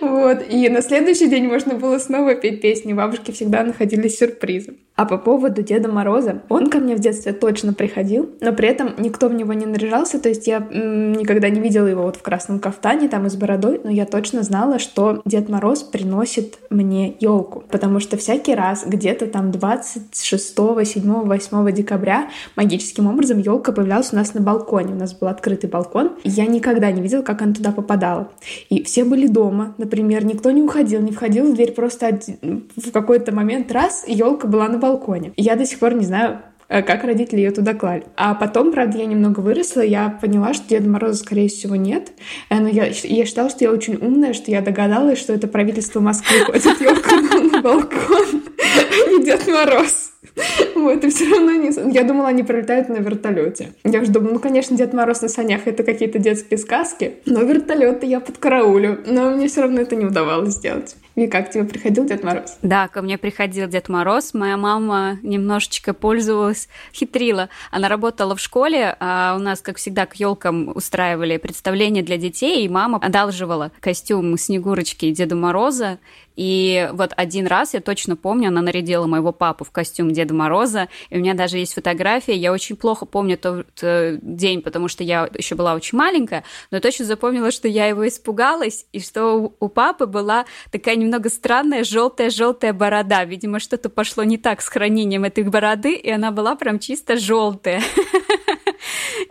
Вот. 0.00 0.42
И 0.50 0.68
на 0.70 0.80
следующий 0.80 1.28
день 1.28 1.46
можно 1.46 1.74
было 1.74 1.98
снова 1.98 2.34
петь 2.34 2.62
песни. 2.62 2.94
Бабушки 2.94 3.30
всегда 3.30 3.62
находились 3.62 4.18
сюрпризом. 4.18 4.76
А 4.96 5.06
по 5.06 5.18
поводу 5.18 5.62
Деда 5.62 5.88
Мороза, 5.88 6.42
он 6.48 6.70
ко 6.70 6.78
мне 6.78 6.94
в 6.94 7.00
детстве 7.00 7.32
точно 7.32 7.72
приходил, 7.72 8.30
но 8.40 8.52
при 8.52 8.68
этом 8.68 8.94
никто 8.98 9.28
в 9.28 9.34
него 9.34 9.52
не 9.52 9.66
наряжался, 9.66 10.20
то 10.20 10.28
есть 10.28 10.46
я 10.46 10.60
никогда 10.60 11.48
не 11.48 11.60
видела 11.60 11.88
его 11.88 12.04
вот 12.04 12.16
в 12.16 12.22
красном 12.22 12.60
кафтане, 12.60 13.08
там 13.08 13.26
и 13.26 13.28
с 13.28 13.34
бородой, 13.34 13.80
но 13.82 13.90
я 13.90 14.06
точно 14.06 14.44
знала, 14.44 14.78
что 14.78 15.20
Дед 15.24 15.48
Мороз 15.48 15.82
приносит 15.82 16.58
мне 16.70 17.16
елку, 17.18 17.64
потому 17.70 17.98
что 17.98 18.16
всякий 18.16 18.54
раз 18.54 18.84
где-то 18.86 19.26
там 19.26 19.50
26, 19.50 20.54
7, 20.54 21.12
8 21.12 21.72
декабря 21.72 22.28
магическим 22.54 23.08
образом 23.08 23.38
елка 23.38 23.72
появлялась 23.72 24.12
у 24.12 24.16
нас 24.16 24.32
на 24.34 24.42
балконе, 24.42 24.94
у 24.94 24.98
нас 24.98 25.12
был 25.12 25.26
открытый 25.26 25.68
балкон, 25.68 26.12
и 26.22 26.30
я 26.30 26.46
никогда 26.46 26.92
не 26.92 27.02
видела, 27.02 27.22
как 27.22 27.42
она 27.42 27.52
туда 27.52 27.72
попадала. 27.72 28.30
И 28.68 28.84
все 28.84 29.04
были 29.04 29.26
дома, 29.26 29.74
например, 29.76 30.24
никто 30.24 30.52
не 30.52 30.62
уходил, 30.62 31.00
не 31.00 31.10
входил 31.10 31.50
в 31.50 31.54
дверь, 31.56 31.72
просто 31.72 32.06
один, 32.06 32.68
в 32.76 32.92
какой-то 32.92 33.34
момент 33.34 33.72
раз 33.72 34.04
елка 34.06 34.46
была 34.46 34.68
на 34.68 34.83
балконе. 34.84 35.32
Я 35.36 35.56
до 35.56 35.64
сих 35.64 35.78
пор 35.78 35.94
не 35.94 36.04
знаю, 36.04 36.42
э, 36.68 36.82
как 36.82 37.04
родители 37.04 37.38
ее 37.38 37.50
туда 37.50 37.74
клали. 37.74 38.04
А 38.16 38.34
потом, 38.34 38.72
правда, 38.72 38.98
я 38.98 39.06
немного 39.06 39.40
выросла, 39.40 39.80
я 39.80 40.10
поняла, 40.10 40.54
что 40.54 40.68
Деда 40.68 40.88
Мороза, 40.88 41.18
скорее 41.22 41.48
всего, 41.48 41.76
нет. 41.76 42.12
Э, 42.50 42.60
но 42.60 42.68
я, 42.68 42.86
я 42.86 43.26
считала, 43.26 43.48
что 43.48 43.64
я 43.64 43.70
очень 43.70 43.96
умная, 43.96 44.34
что 44.34 44.50
я 44.50 44.60
догадалась, 44.60 45.18
что 45.18 45.32
это 45.32 45.48
правительство 45.48 46.00
Москвы 46.00 46.38
ходит 46.46 46.80
елку 46.80 47.14
на 47.14 47.62
балкон, 47.62 48.42
а 48.58 49.10
не 49.10 49.24
Дед 49.24 49.46
Мороз. 49.46 50.13
Вот, 50.74 51.04
и 51.04 51.08
все 51.08 51.30
равно 51.30 51.52
не... 51.52 51.70
Я 51.94 52.02
думала, 52.02 52.28
они 52.28 52.42
пролетают 52.42 52.88
на 52.88 52.96
вертолете. 52.96 53.72
Я 53.84 54.00
уже 54.00 54.10
думала, 54.10 54.34
ну, 54.34 54.38
конечно, 54.38 54.76
Дед 54.76 54.92
Мороз 54.92 55.22
на 55.22 55.28
санях— 55.28 55.62
это 55.66 55.82
какие-то 55.82 56.18
детские 56.18 56.58
сказки, 56.58 57.16
но 57.26 57.42
вертолеты 57.42 58.06
я 58.06 58.20
под 58.20 58.38
караулю. 58.38 59.00
Но 59.06 59.30
мне 59.30 59.48
все 59.48 59.62
равно 59.62 59.80
это 59.80 59.96
не 59.96 60.04
удавалось 60.04 60.54
сделать. 60.54 60.96
И 61.14 61.28
как 61.28 61.50
тебе 61.50 61.64
приходил 61.64 62.04
Дед 62.04 62.24
Мороз? 62.24 62.58
Да, 62.62 62.88
ко 62.88 63.00
мне 63.00 63.18
приходил 63.18 63.68
Дед 63.68 63.88
Мороз. 63.88 64.34
Моя 64.34 64.56
мама 64.56 65.18
немножечко 65.22 65.94
пользовалась, 65.94 66.68
хитрила. 66.92 67.48
Она 67.70 67.88
работала 67.88 68.34
в 68.34 68.40
школе, 68.40 68.96
а 68.98 69.36
у 69.36 69.40
нас, 69.40 69.60
как 69.60 69.76
всегда, 69.76 70.06
к 70.06 70.16
елкам 70.16 70.72
устраивали 70.74 71.36
представления 71.36 72.02
для 72.02 72.16
детей, 72.16 72.64
и 72.64 72.68
мама 72.68 72.98
одалживала 73.00 73.70
костюм 73.80 74.36
Снегурочки 74.36 75.06
и 75.06 75.12
Деда 75.12 75.36
Мороза. 75.36 75.98
И 76.36 76.90
вот 76.92 77.12
один 77.16 77.46
раз, 77.46 77.74
я 77.74 77.80
точно 77.80 78.16
помню, 78.16 78.48
она 78.48 78.60
нарядила 78.60 79.06
моего 79.06 79.30
папу 79.30 79.64
в 79.64 79.70
костюм 79.70 80.10
Деда 80.14 80.34
Мороза, 80.34 80.88
и 81.10 81.16
у 81.16 81.20
меня 81.20 81.34
даже 81.34 81.58
есть 81.58 81.74
фотография. 81.74 82.34
Я 82.34 82.52
очень 82.52 82.76
плохо 82.76 83.04
помню 83.06 83.36
тот 83.36 83.66
э, 83.82 84.18
день, 84.22 84.62
потому 84.62 84.88
что 84.88 85.04
я 85.04 85.28
еще 85.36 85.54
была 85.54 85.74
очень 85.74 85.98
маленькая, 85.98 86.44
но 86.70 86.80
точно 86.80 87.04
запомнила, 87.04 87.50
что 87.50 87.68
я 87.68 87.86
его 87.86 88.06
испугалась, 88.06 88.86
и 88.92 89.00
что 89.00 89.54
у 89.58 89.68
папы 89.68 90.06
была 90.06 90.46
такая 90.70 90.96
немного 90.96 91.28
странная 91.28 91.84
желтая-желтая 91.84 92.72
борода. 92.72 93.24
Видимо, 93.24 93.58
что-то 93.58 93.90
пошло 93.90 94.24
не 94.24 94.38
так 94.38 94.62
с 94.62 94.68
хранением 94.68 95.24
этой 95.24 95.44
бороды, 95.44 95.94
и 95.94 96.10
она 96.10 96.30
была 96.30 96.56
прям 96.56 96.78
чисто 96.78 97.16
желтая. 97.16 97.82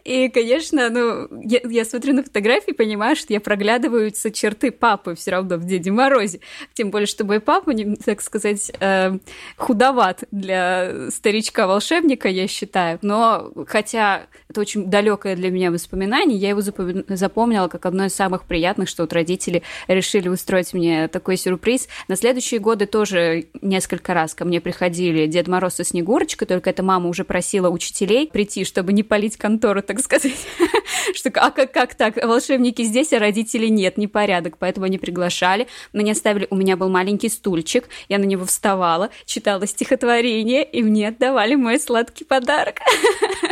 И, 0.03 0.29
конечно, 0.29 0.89
ну, 0.89 1.27
я, 1.43 1.61
я 1.63 1.85
смотрю 1.85 2.13
на 2.13 2.23
фотографии, 2.23 2.71
понимаю, 2.71 3.15
что 3.15 3.33
я 3.33 3.39
проглядываются 3.39 4.31
черты 4.31 4.71
папы 4.71 5.15
все 5.15 5.31
равно 5.31 5.57
в 5.57 5.65
Деде 5.65 5.91
Морозе. 5.91 6.39
Тем 6.73 6.91
более, 6.91 7.07
что 7.07 7.23
мой 7.23 7.39
папа, 7.39 7.73
так 8.03 8.21
сказать, 8.21 8.71
э, 8.79 9.17
худоват 9.55 10.23
для 10.31 10.72
старичка-волшебника, 11.09 12.29
я 12.29 12.47
считаю. 12.47 12.99
Но 13.01 13.51
хотя 13.67 14.27
это 14.49 14.61
очень 14.61 14.85
далекое 14.85 15.35
для 15.35 15.51
меня 15.51 15.71
воспоминание, 15.71 16.37
я 16.37 16.49
его 16.49 16.61
запомнила 16.61 17.67
как 17.67 17.85
одно 17.85 18.05
из 18.05 18.13
самых 18.13 18.45
приятных, 18.45 18.89
что 18.89 19.03
вот 19.03 19.13
родители 19.13 19.63
решили 19.87 20.29
устроить 20.29 20.73
мне 20.73 21.07
такой 21.07 21.37
сюрприз. 21.37 21.87
На 22.07 22.15
следующие 22.15 22.59
годы 22.59 22.85
тоже 22.85 23.47
несколько 23.61 24.13
раз 24.13 24.33
ко 24.33 24.45
мне 24.45 24.61
приходили 24.61 25.27
Дед 25.27 25.47
Мороз 25.47 25.79
и 25.79 25.83
Снегурочка, 25.83 26.45
только 26.45 26.69
эта 26.69 26.83
мама 26.83 27.09
уже 27.09 27.23
просила 27.23 27.69
учителей 27.69 28.29
прийти, 28.31 28.65
чтобы 28.65 28.93
не 28.93 29.03
полить 29.03 29.37
контору, 29.37 29.81
так 29.81 29.99
сказать. 29.99 30.33
что 31.13 31.29
а 31.35 31.51
как, 31.51 31.71
как 31.71 31.95
так, 31.95 32.23
волшебники 32.23 32.83
здесь, 32.83 33.13
а 33.13 33.19
родителей 33.19 33.69
нет, 33.69 33.97
непорядок, 33.97 34.57
поэтому 34.57 34.85
они 34.85 34.97
приглашали. 34.97 35.67
Мне 35.91 36.11
оставили, 36.11 36.47
у 36.49 36.55
меня 36.55 36.77
был 36.77 36.89
маленький 36.89 37.29
стульчик, 37.29 37.89
я 38.09 38.17
на 38.17 38.23
него 38.23 38.45
вставала, 38.45 39.09
читала 39.25 39.67
стихотворение, 39.67 40.62
и 40.63 40.81
мне 40.81 41.09
отдавали 41.09 41.55
мой 41.55 41.79
сладкий 41.79 42.25
подарок. 42.25 42.75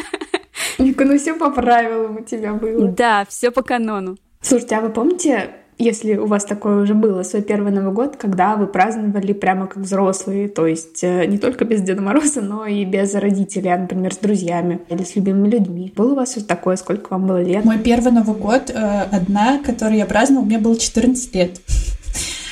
Ника, 0.79 1.05
ну 1.05 1.17
все 1.17 1.35
по 1.35 1.51
правилам 1.51 2.17
у 2.17 2.23
тебя 2.23 2.53
было. 2.53 2.87
Да, 2.87 3.25
все 3.29 3.51
по 3.51 3.61
канону. 3.61 4.17
Слушайте, 4.41 4.75
а 4.75 4.81
вы 4.81 4.89
помните, 4.89 5.51
если 5.77 6.15
у 6.15 6.27
вас 6.27 6.45
такое 6.45 6.83
уже 6.83 6.93
было, 6.93 7.23
свой 7.23 7.41
первый 7.41 7.71
Новый 7.71 7.91
год, 7.91 8.15
когда 8.15 8.55
вы 8.55 8.67
праздновали 8.67 9.33
прямо 9.33 9.67
как 9.67 9.77
взрослые, 9.77 10.47
то 10.47 10.67
есть 10.67 11.03
э, 11.03 11.25
не 11.25 11.39
только 11.39 11.65
без 11.65 11.81
Деда 11.81 12.01
Мороза, 12.01 12.41
но 12.41 12.65
и 12.67 12.85
без 12.85 13.15
родителей, 13.15 13.69
а, 13.69 13.77
например, 13.79 14.13
с 14.13 14.17
друзьями 14.17 14.81
или 14.89 15.03
с 15.03 15.15
любимыми 15.15 15.49
людьми. 15.49 15.93
Было 15.95 16.11
у 16.11 16.15
вас 16.15 16.31
что-то 16.31 16.47
такое? 16.47 16.75
Сколько 16.75 17.13
вам 17.13 17.25
было 17.25 17.41
лет? 17.41 17.65
Мой 17.65 17.79
первый 17.79 18.11
Новый 18.11 18.35
год, 18.35 18.69
э, 18.69 19.01
одна, 19.11 19.59
который 19.59 19.97
я 19.97 20.05
праздновала, 20.05 20.45
мне 20.45 20.59
было 20.59 20.77
14 20.77 21.33
лет. 21.35 21.59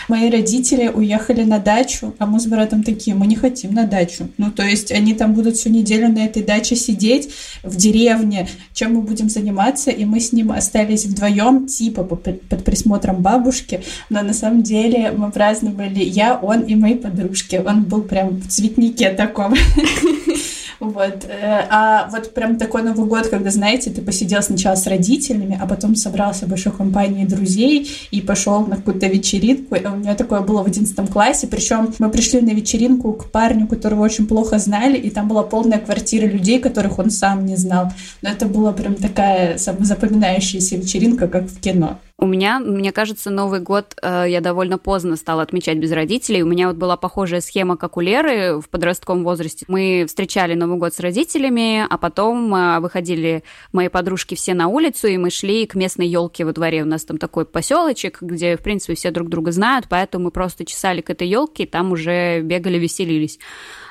Мои 0.10 0.32
родители 0.32 0.88
уехали 0.88 1.44
на 1.44 1.60
дачу, 1.60 2.16
а 2.18 2.26
мы 2.26 2.40
с 2.40 2.48
братом 2.48 2.84
такие, 2.84 3.16
мы 3.16 3.28
не 3.28 3.36
хотим 3.36 3.74
на 3.74 3.86
дачу. 3.86 4.28
Ну, 4.38 4.52
то 4.52 4.64
есть 4.64 4.92
они 4.92 5.14
там 5.14 5.36
будут 5.36 5.56
всю 5.56 5.70
неделю 5.70 6.10
на 6.10 6.26
этой 6.26 6.42
даче 6.42 6.76
сидеть 6.76 7.30
в 7.62 7.76
деревне, 7.76 8.50
чем 8.74 8.96
мы 8.96 9.02
будем 9.02 9.30
заниматься, 9.30 9.92
и 9.92 10.06
мы 10.06 10.20
с 10.20 10.34
ним 10.34 10.52
остались 10.52 11.06
вдвоем, 11.06 11.68
типа 11.68 12.04
под 12.04 12.64
присмотром 12.64 13.22
бабушки, 13.22 13.82
но 14.10 14.24
на 14.24 14.34
самом 14.34 14.64
деле 14.64 15.12
мы 15.12 15.32
праздновали 15.32 16.04
я, 16.04 16.36
он 16.36 16.62
и 16.62 16.74
мои 16.74 16.96
подружки. 16.96 17.62
Он 17.64 17.84
был 17.84 18.02
прям 18.02 18.30
в 18.30 18.48
цветнике 18.48 19.12
таком. 19.12 19.54
Вот. 20.80 21.26
Э, 21.26 21.66
а 21.70 22.10
вот 22.10 22.34
прям 22.34 22.58
такой 22.58 22.84
Новый 22.84 23.06
год, 23.06 23.28
когда, 23.28 23.50
знаете, 23.50 23.90
ты 23.90 24.02
посидел 24.02 24.42
сначала 24.42 24.76
с 24.76 24.88
родителями, 24.88 25.60
а 25.62 25.68
потом 25.68 25.96
собрался 25.96 26.46
в 26.46 26.50
большой 26.50 26.72
компании 26.72 27.26
друзей 27.26 27.92
и 28.12 28.22
пошел 28.22 28.66
на 28.66 28.78
какую-то 28.78 29.08
вечеринку. 29.08 29.76
У 29.76 29.98
меня 29.98 30.16
такое 30.16 30.42
было 30.42 30.64
в 30.64 30.68
одиннадцатом 30.68 31.08
классе. 31.08 31.48
Причем 31.48 31.94
мы 32.00 32.10
пришли 32.10 32.42
на 32.42 32.52
вечеринку 32.52 33.14
к 33.14 33.32
парню, 33.32 33.68
которого 33.68 34.02
очень 34.02 34.28
плохо 34.28 34.58
знали, 34.60 34.98
и 34.98 35.10
там 35.10 35.28
была 35.28 35.44
полная 35.44 35.80
квартира 35.80 36.26
людей, 36.26 36.60
которых 36.60 37.00
он 37.00 37.10
сам 37.10 37.46
не 37.46 37.56
знал. 37.56 37.92
Но 38.22 38.30
это 38.30 38.46
была 38.46 38.72
прям 38.72 38.96
такая 38.96 39.58
запоминающаяся 39.58 40.78
вечеринка, 40.78 41.28
как 41.28 41.46
в 41.46 41.60
кино. 41.60 42.00
У 42.22 42.26
меня, 42.26 42.60
мне 42.60 42.92
кажется, 42.92 43.30
Новый 43.30 43.62
год 43.62 43.96
э, 44.02 44.26
я 44.28 44.42
довольно 44.42 44.78
поздно 44.78 45.16
стала 45.16 45.42
отмечать 45.42 45.78
без 45.78 45.94
родителей. 45.94 46.44
У 46.44 46.48
меня 46.48 46.68
вот 46.68 46.76
была 46.76 46.98
похожая 46.98 47.40
схема, 47.40 47.78
как 47.78 47.96
у 47.96 48.02
Леры 48.02 48.60
в 48.60 48.68
подростковом 48.68 49.24
возрасте. 49.24 49.64
Мы 49.70 50.04
встречали 50.06 50.54
Новый 50.54 50.78
год 50.78 50.94
с 50.94 51.00
родителями, 51.00 51.86
а 51.90 51.98
потом 51.98 52.54
э, 52.54 52.82
выходили 52.82 53.46
мои 53.72 53.88
подружки 53.88 54.36
все 54.36 54.54
на 54.54 54.68
улицу, 54.68 55.08
и 55.08 55.16
мы 55.16 55.30
шли 55.30 55.66
к 55.66 55.76
местной 55.76 56.08
елке 56.08 56.44
во 56.44 56.52
дворе. 56.52 56.84
У 56.84 56.86
нас 56.86 57.06
там 57.06 57.18
такой 57.18 57.46
поселочек, 57.46 58.22
где, 58.22 58.58
в 58.58 58.64
принципе, 58.64 58.96
все 58.96 59.12
друг 59.12 59.30
друга 59.30 59.54
знают, 59.54 59.86
поэтому 59.90 60.26
мы 60.26 60.32
просто 60.32 60.66
чесали 60.66 61.00
к 61.00 61.10
этой 61.10 61.30
елке, 61.30 61.64
и 61.64 61.68
там 61.68 61.94
уже 61.94 62.42
бегали, 62.42 62.78
веселились. 62.78 63.40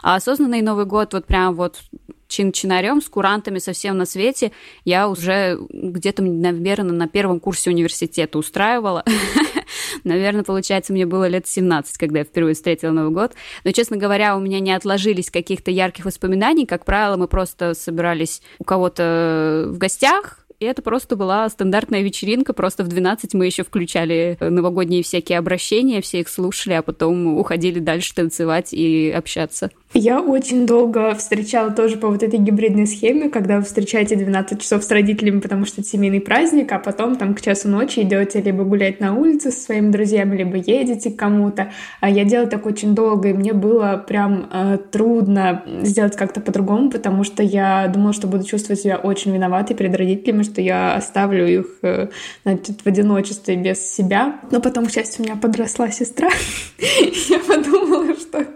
А 0.02 0.16
осознанный 0.16 0.60
Новый 0.60 0.84
год 0.84 1.14
вот 1.14 1.24
прям 1.24 1.54
вот 1.54 1.80
чин-чинарем, 2.28 3.00
с 3.00 3.08
курантами 3.08 3.58
совсем 3.58 3.98
на 3.98 4.04
свете, 4.04 4.52
я 4.84 5.08
уже 5.08 5.58
где-то, 5.70 6.22
наверное, 6.22 6.92
на 6.92 7.08
первом 7.08 7.40
курсе 7.40 7.70
университета 7.70 8.38
устраивала. 8.38 9.04
Наверное, 10.04 10.44
получается, 10.44 10.92
мне 10.92 11.06
было 11.06 11.26
лет 11.26 11.46
17, 11.46 11.98
когда 11.98 12.20
я 12.20 12.24
впервые 12.24 12.54
встретила 12.54 12.90
Новый 12.90 13.10
год. 13.10 13.32
Но, 13.64 13.72
честно 13.72 13.96
говоря, 13.96 14.36
у 14.36 14.40
меня 14.40 14.60
не 14.60 14.72
отложились 14.72 15.30
каких-то 15.30 15.70
ярких 15.70 16.04
воспоминаний. 16.04 16.66
Как 16.66 16.84
правило, 16.84 17.16
мы 17.16 17.28
просто 17.28 17.74
собирались 17.74 18.42
у 18.58 18.64
кого-то 18.64 19.64
в 19.68 19.78
гостях, 19.78 20.46
и 20.60 20.64
это 20.64 20.82
просто 20.82 21.16
была 21.16 21.48
стандартная 21.48 22.02
вечеринка, 22.02 22.52
просто 22.52 22.82
в 22.82 22.88
12 22.88 23.34
мы 23.34 23.46
еще 23.46 23.62
включали 23.62 24.36
новогодние 24.40 25.02
всякие 25.02 25.38
обращения, 25.38 26.00
все 26.00 26.20
их 26.20 26.28
слушали, 26.28 26.74
а 26.74 26.82
потом 26.82 27.38
уходили 27.38 27.78
дальше 27.78 28.14
танцевать 28.14 28.72
и 28.72 29.10
общаться. 29.10 29.70
Я 29.94 30.20
очень 30.20 30.66
долго 30.66 31.14
встречала 31.14 31.70
тоже 31.70 31.96
по 31.96 32.08
вот 32.08 32.22
этой 32.22 32.38
гибридной 32.38 32.86
схеме, 32.86 33.30
когда 33.30 33.56
вы 33.56 33.62
встречаете 33.62 34.16
12 34.16 34.60
часов 34.60 34.84
с 34.84 34.90
родителями, 34.90 35.40
потому 35.40 35.64
что 35.64 35.80
это 35.80 35.88
семейный 35.88 36.20
праздник, 36.20 36.70
а 36.72 36.78
потом 36.78 37.16
там 37.16 37.34
к 37.34 37.40
часу 37.40 37.68
ночи 37.68 38.00
идете 38.00 38.42
либо 38.42 38.64
гулять 38.64 39.00
на 39.00 39.14
улице 39.14 39.50
со 39.50 39.60
своими 39.60 39.90
друзьями, 39.90 40.36
либо 40.36 40.56
едете 40.56 41.10
к 41.10 41.16
кому-то. 41.16 41.72
А 42.00 42.10
я 42.10 42.24
делала 42.24 42.48
так 42.48 42.66
очень 42.66 42.94
долго, 42.94 43.30
и 43.30 43.32
мне 43.32 43.54
было 43.54 44.04
прям 44.06 44.50
э, 44.52 44.78
трудно 44.92 45.64
сделать 45.82 46.16
как-то 46.16 46.42
по-другому, 46.42 46.90
потому 46.90 47.24
что 47.24 47.42
я 47.42 47.88
думала, 47.88 48.12
что 48.12 48.26
буду 48.26 48.44
чувствовать 48.44 48.82
себя 48.82 48.98
очень 48.98 49.32
виноватой 49.32 49.74
перед 49.74 49.96
родителями, 49.96 50.42
что 50.48 50.60
я 50.60 50.94
оставлю 50.94 51.46
их 51.46 51.66
э, 51.82 52.08
значит, 52.44 52.80
в 52.82 52.86
одиночестве 52.86 53.56
без 53.56 53.80
себя. 53.94 54.40
Но 54.50 54.60
потом, 54.60 54.86
к 54.86 54.90
счастью, 54.90 55.22
у 55.22 55.26
меня 55.26 55.36
подросла 55.36 55.90
сестра. 55.90 56.30
Я 57.28 57.38
подумала, 57.40 58.14
что 58.16 58.46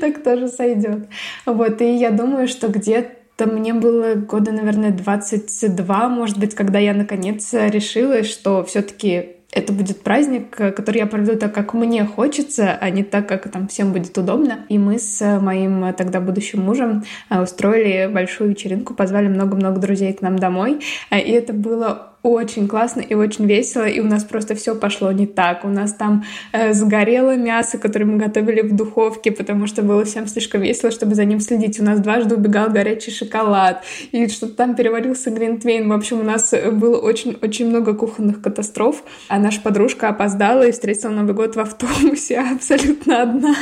так 0.00 0.22
тоже 0.22 0.48
сойдет. 0.48 1.08
Вот, 1.46 1.80
и 1.80 1.96
я 1.96 2.10
думаю, 2.10 2.48
что 2.48 2.68
где-то 2.68 3.46
мне 3.46 3.74
было 3.74 4.14
года, 4.14 4.52
наверное, 4.52 4.90
22, 4.90 6.08
может 6.08 6.38
быть, 6.38 6.54
когда 6.54 6.78
я 6.78 6.94
наконец 6.94 7.52
решила, 7.52 8.22
что 8.22 8.64
все-таки 8.64 9.39
это 9.52 9.72
будет 9.72 10.02
праздник, 10.02 10.50
который 10.50 10.98
я 10.98 11.06
проведу 11.06 11.36
так, 11.36 11.52
как 11.54 11.74
мне 11.74 12.04
хочется, 12.04 12.78
а 12.80 12.90
не 12.90 13.02
так, 13.02 13.28
как 13.28 13.50
там 13.50 13.68
всем 13.68 13.92
будет 13.92 14.16
удобно. 14.16 14.64
И 14.68 14.78
мы 14.78 14.98
с 14.98 15.40
моим 15.40 15.92
тогда 15.94 16.20
будущим 16.20 16.62
мужем 16.62 17.04
устроили 17.30 18.12
большую 18.12 18.50
вечеринку, 18.50 18.94
позвали 18.94 19.28
много-много 19.28 19.80
друзей 19.80 20.12
к 20.12 20.22
нам 20.22 20.38
домой. 20.38 20.80
И 21.10 21.30
это 21.30 21.52
было 21.52 22.09
очень 22.22 22.68
классно 22.68 23.00
и 23.00 23.14
очень 23.14 23.46
весело, 23.46 23.84
и 23.84 24.00
у 24.00 24.04
нас 24.04 24.24
просто 24.24 24.54
все 24.54 24.74
пошло 24.74 25.10
не 25.12 25.26
так. 25.26 25.64
У 25.64 25.68
нас 25.68 25.94
там 25.94 26.24
э, 26.52 26.72
сгорело 26.74 27.36
мясо, 27.36 27.78
которое 27.78 28.04
мы 28.04 28.18
готовили 28.18 28.60
в 28.60 28.76
духовке, 28.76 29.32
потому 29.32 29.66
что 29.66 29.82
было 29.82 30.04
всем 30.04 30.26
слишком 30.26 30.60
весело, 30.60 30.90
чтобы 30.90 31.14
за 31.14 31.24
ним 31.24 31.40
следить. 31.40 31.80
У 31.80 31.84
нас 31.84 32.00
дважды 32.00 32.36
убегал 32.36 32.70
горячий 32.70 33.10
шоколад, 33.10 33.82
и 34.12 34.28
что-то 34.28 34.54
там 34.54 34.74
переварился 34.74 35.30
глинтвейн. 35.30 35.88
В 35.88 35.92
общем, 35.92 36.20
у 36.20 36.24
нас 36.24 36.52
было 36.72 36.98
очень-очень 36.98 37.68
много 37.68 37.94
кухонных 37.94 38.42
катастроф, 38.42 39.02
а 39.28 39.38
наша 39.38 39.60
подружка 39.60 40.08
опоздала 40.08 40.66
и 40.66 40.72
встретила 40.72 41.10
Новый 41.10 41.34
год 41.34 41.56
в 41.56 41.60
автобусе 41.60 42.38
абсолютно 42.54 43.22
одна. 43.22 43.54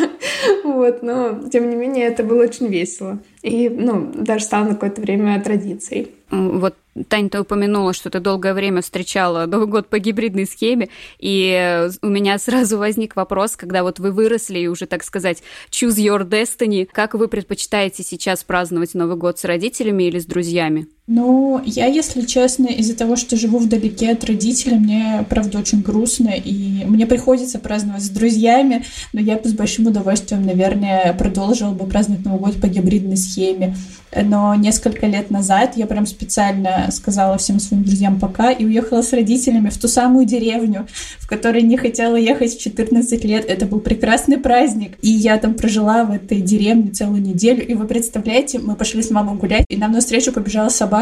Вот, 0.65 1.03
но, 1.03 1.41
тем 1.51 1.71
не 1.71 1.77
менее, 1.77 2.07
это 2.07 2.25
было 2.25 2.43
очень 2.43 2.67
весело. 2.67 3.19
И, 3.43 3.69
ну, 3.69 4.11
даже 4.15 4.45
стало 4.45 4.65
на 4.65 4.71
какое-то 4.71 5.01
время 5.01 5.41
традицией. 5.41 6.11
Вот 6.31 6.75
Таня, 7.05 7.29
ты 7.29 7.41
упомянула, 7.41 7.93
что 7.93 8.11
ты 8.11 8.21
долгое 8.21 8.55
время 8.55 8.83
встречала 8.83 9.47
Новый 9.47 9.67
год 9.67 9.89
по 9.89 9.99
гибридной 9.99 10.47
схеме, 10.47 10.89
и 11.19 11.89
у 12.03 12.09
меня 12.09 12.39
сразу 12.39 12.79
возник 12.79 13.17
вопрос, 13.17 13.57
когда 13.57 13.83
вот 13.83 13.99
вы 13.99 14.13
выросли 14.13 14.59
и 14.59 14.67
уже, 14.67 14.87
так 14.87 15.05
сказать, 15.05 15.43
choose 15.71 15.97
your 15.97 16.29
destiny, 16.29 16.89
как 16.91 17.15
вы 17.15 17.29
предпочитаете 17.29 18.03
сейчас 18.03 18.45
праздновать 18.45 18.95
Новый 18.95 19.17
год 19.17 19.39
с 19.39 19.45
родителями 19.45 20.05
или 20.05 20.19
с 20.19 20.27
друзьями? 20.27 20.89
Ну, 21.11 21.59
я, 21.65 21.87
если 21.87 22.21
честно, 22.21 22.67
из-за 22.67 22.95
того, 22.95 23.17
что 23.17 23.35
живу 23.35 23.59
вдалеке 23.59 24.11
от 24.11 24.25
родителей, 24.27 24.77
мне, 24.77 25.25
правда, 25.31 25.59
очень 25.59 25.81
грустно, 25.81 26.29
и 26.29 26.85
мне 26.85 27.07
приходится 27.07 27.59
праздновать 27.59 28.03
с 28.03 28.11
друзьями, 28.11 28.85
но 29.15 29.21
я 29.21 29.39
бы 29.39 29.49
с 29.49 29.55
большим 29.55 29.87
удовольствием, 29.87 30.45
наверное, 30.45 31.15
продолжила 31.15 31.71
бы 31.71 31.87
праздновать 31.87 32.27
Новый 32.27 32.41
год 32.41 32.61
по 32.61 32.67
гибридной 32.67 33.17
схеме. 33.17 33.75
Но 34.15 34.55
несколько 34.55 35.07
лет 35.07 35.31
назад 35.31 35.77
я 35.77 35.87
прям 35.87 36.05
специально 36.07 36.89
сказала 36.91 37.39
всем 37.39 37.59
своим 37.59 37.85
друзьям 37.85 38.19
пока 38.19 38.51
и 38.51 38.65
уехала 38.65 39.03
с 39.03 39.13
родителями 39.13 39.69
в 39.71 39.79
ту 39.79 39.87
самую 39.87 40.27
деревню, 40.27 40.87
в 41.19 41.29
которой 41.29 41.63
не 41.63 41.77
хотела 41.77 42.17
ехать 42.17 42.55
в 42.55 42.61
14 42.61 43.25
лет. 43.25 43.45
Это 43.47 43.67
был 43.67 43.81
прекрасный 43.81 44.39
праздник. 44.39 44.99
И 45.03 45.11
я 45.11 45.37
там 45.39 45.55
прожила 45.55 46.05
в 46.05 46.13
этой 46.13 46.41
деревне 46.41 46.91
целую 46.91 47.23
неделю. 47.23 47.67
И 47.67 47.75
вы 47.75 47.87
представляете, 47.87 48.59
мы 48.59 48.77
пошли 48.77 49.03
с 49.03 49.11
мамой 49.11 49.37
гулять, 49.37 49.65
и 49.69 49.77
нам 49.77 49.93
навстречу 49.93 50.33
побежала 50.33 50.69
собака. 50.69 50.98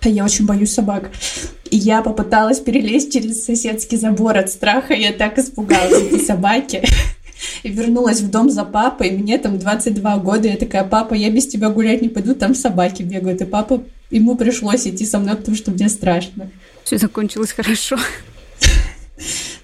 А 0.00 0.08
я 0.08 0.24
очень 0.24 0.46
боюсь 0.46 0.72
собак. 0.72 1.10
И 1.70 1.76
я 1.76 2.02
попыталась 2.02 2.60
перелезть 2.60 3.12
через 3.12 3.44
соседский 3.44 3.98
забор 3.98 4.36
от 4.36 4.50
страха. 4.50 4.94
Я 4.94 5.12
так 5.12 5.38
испугалась 5.38 6.02
этой 6.02 6.20
собаки 6.20 6.84
и 7.62 7.68
вернулась 7.68 8.20
в 8.20 8.30
дом 8.30 8.50
за 8.50 8.64
папой, 8.64 9.10
мне 9.10 9.38
там 9.38 9.58
22 9.58 10.18
года, 10.18 10.48
я 10.48 10.56
такая, 10.56 10.84
папа, 10.84 11.14
я 11.14 11.30
без 11.30 11.46
тебя 11.46 11.70
гулять 11.70 12.02
не 12.02 12.08
пойду, 12.08 12.34
там 12.34 12.54
собаки 12.54 13.02
бегают, 13.02 13.40
и 13.40 13.44
папа, 13.44 13.82
ему 14.10 14.36
пришлось 14.36 14.86
идти 14.86 15.04
со 15.04 15.18
мной, 15.18 15.36
потому 15.36 15.56
что 15.56 15.70
мне 15.70 15.88
страшно. 15.88 16.50
Все 16.84 16.98
закончилось 16.98 17.52
хорошо. 17.52 17.98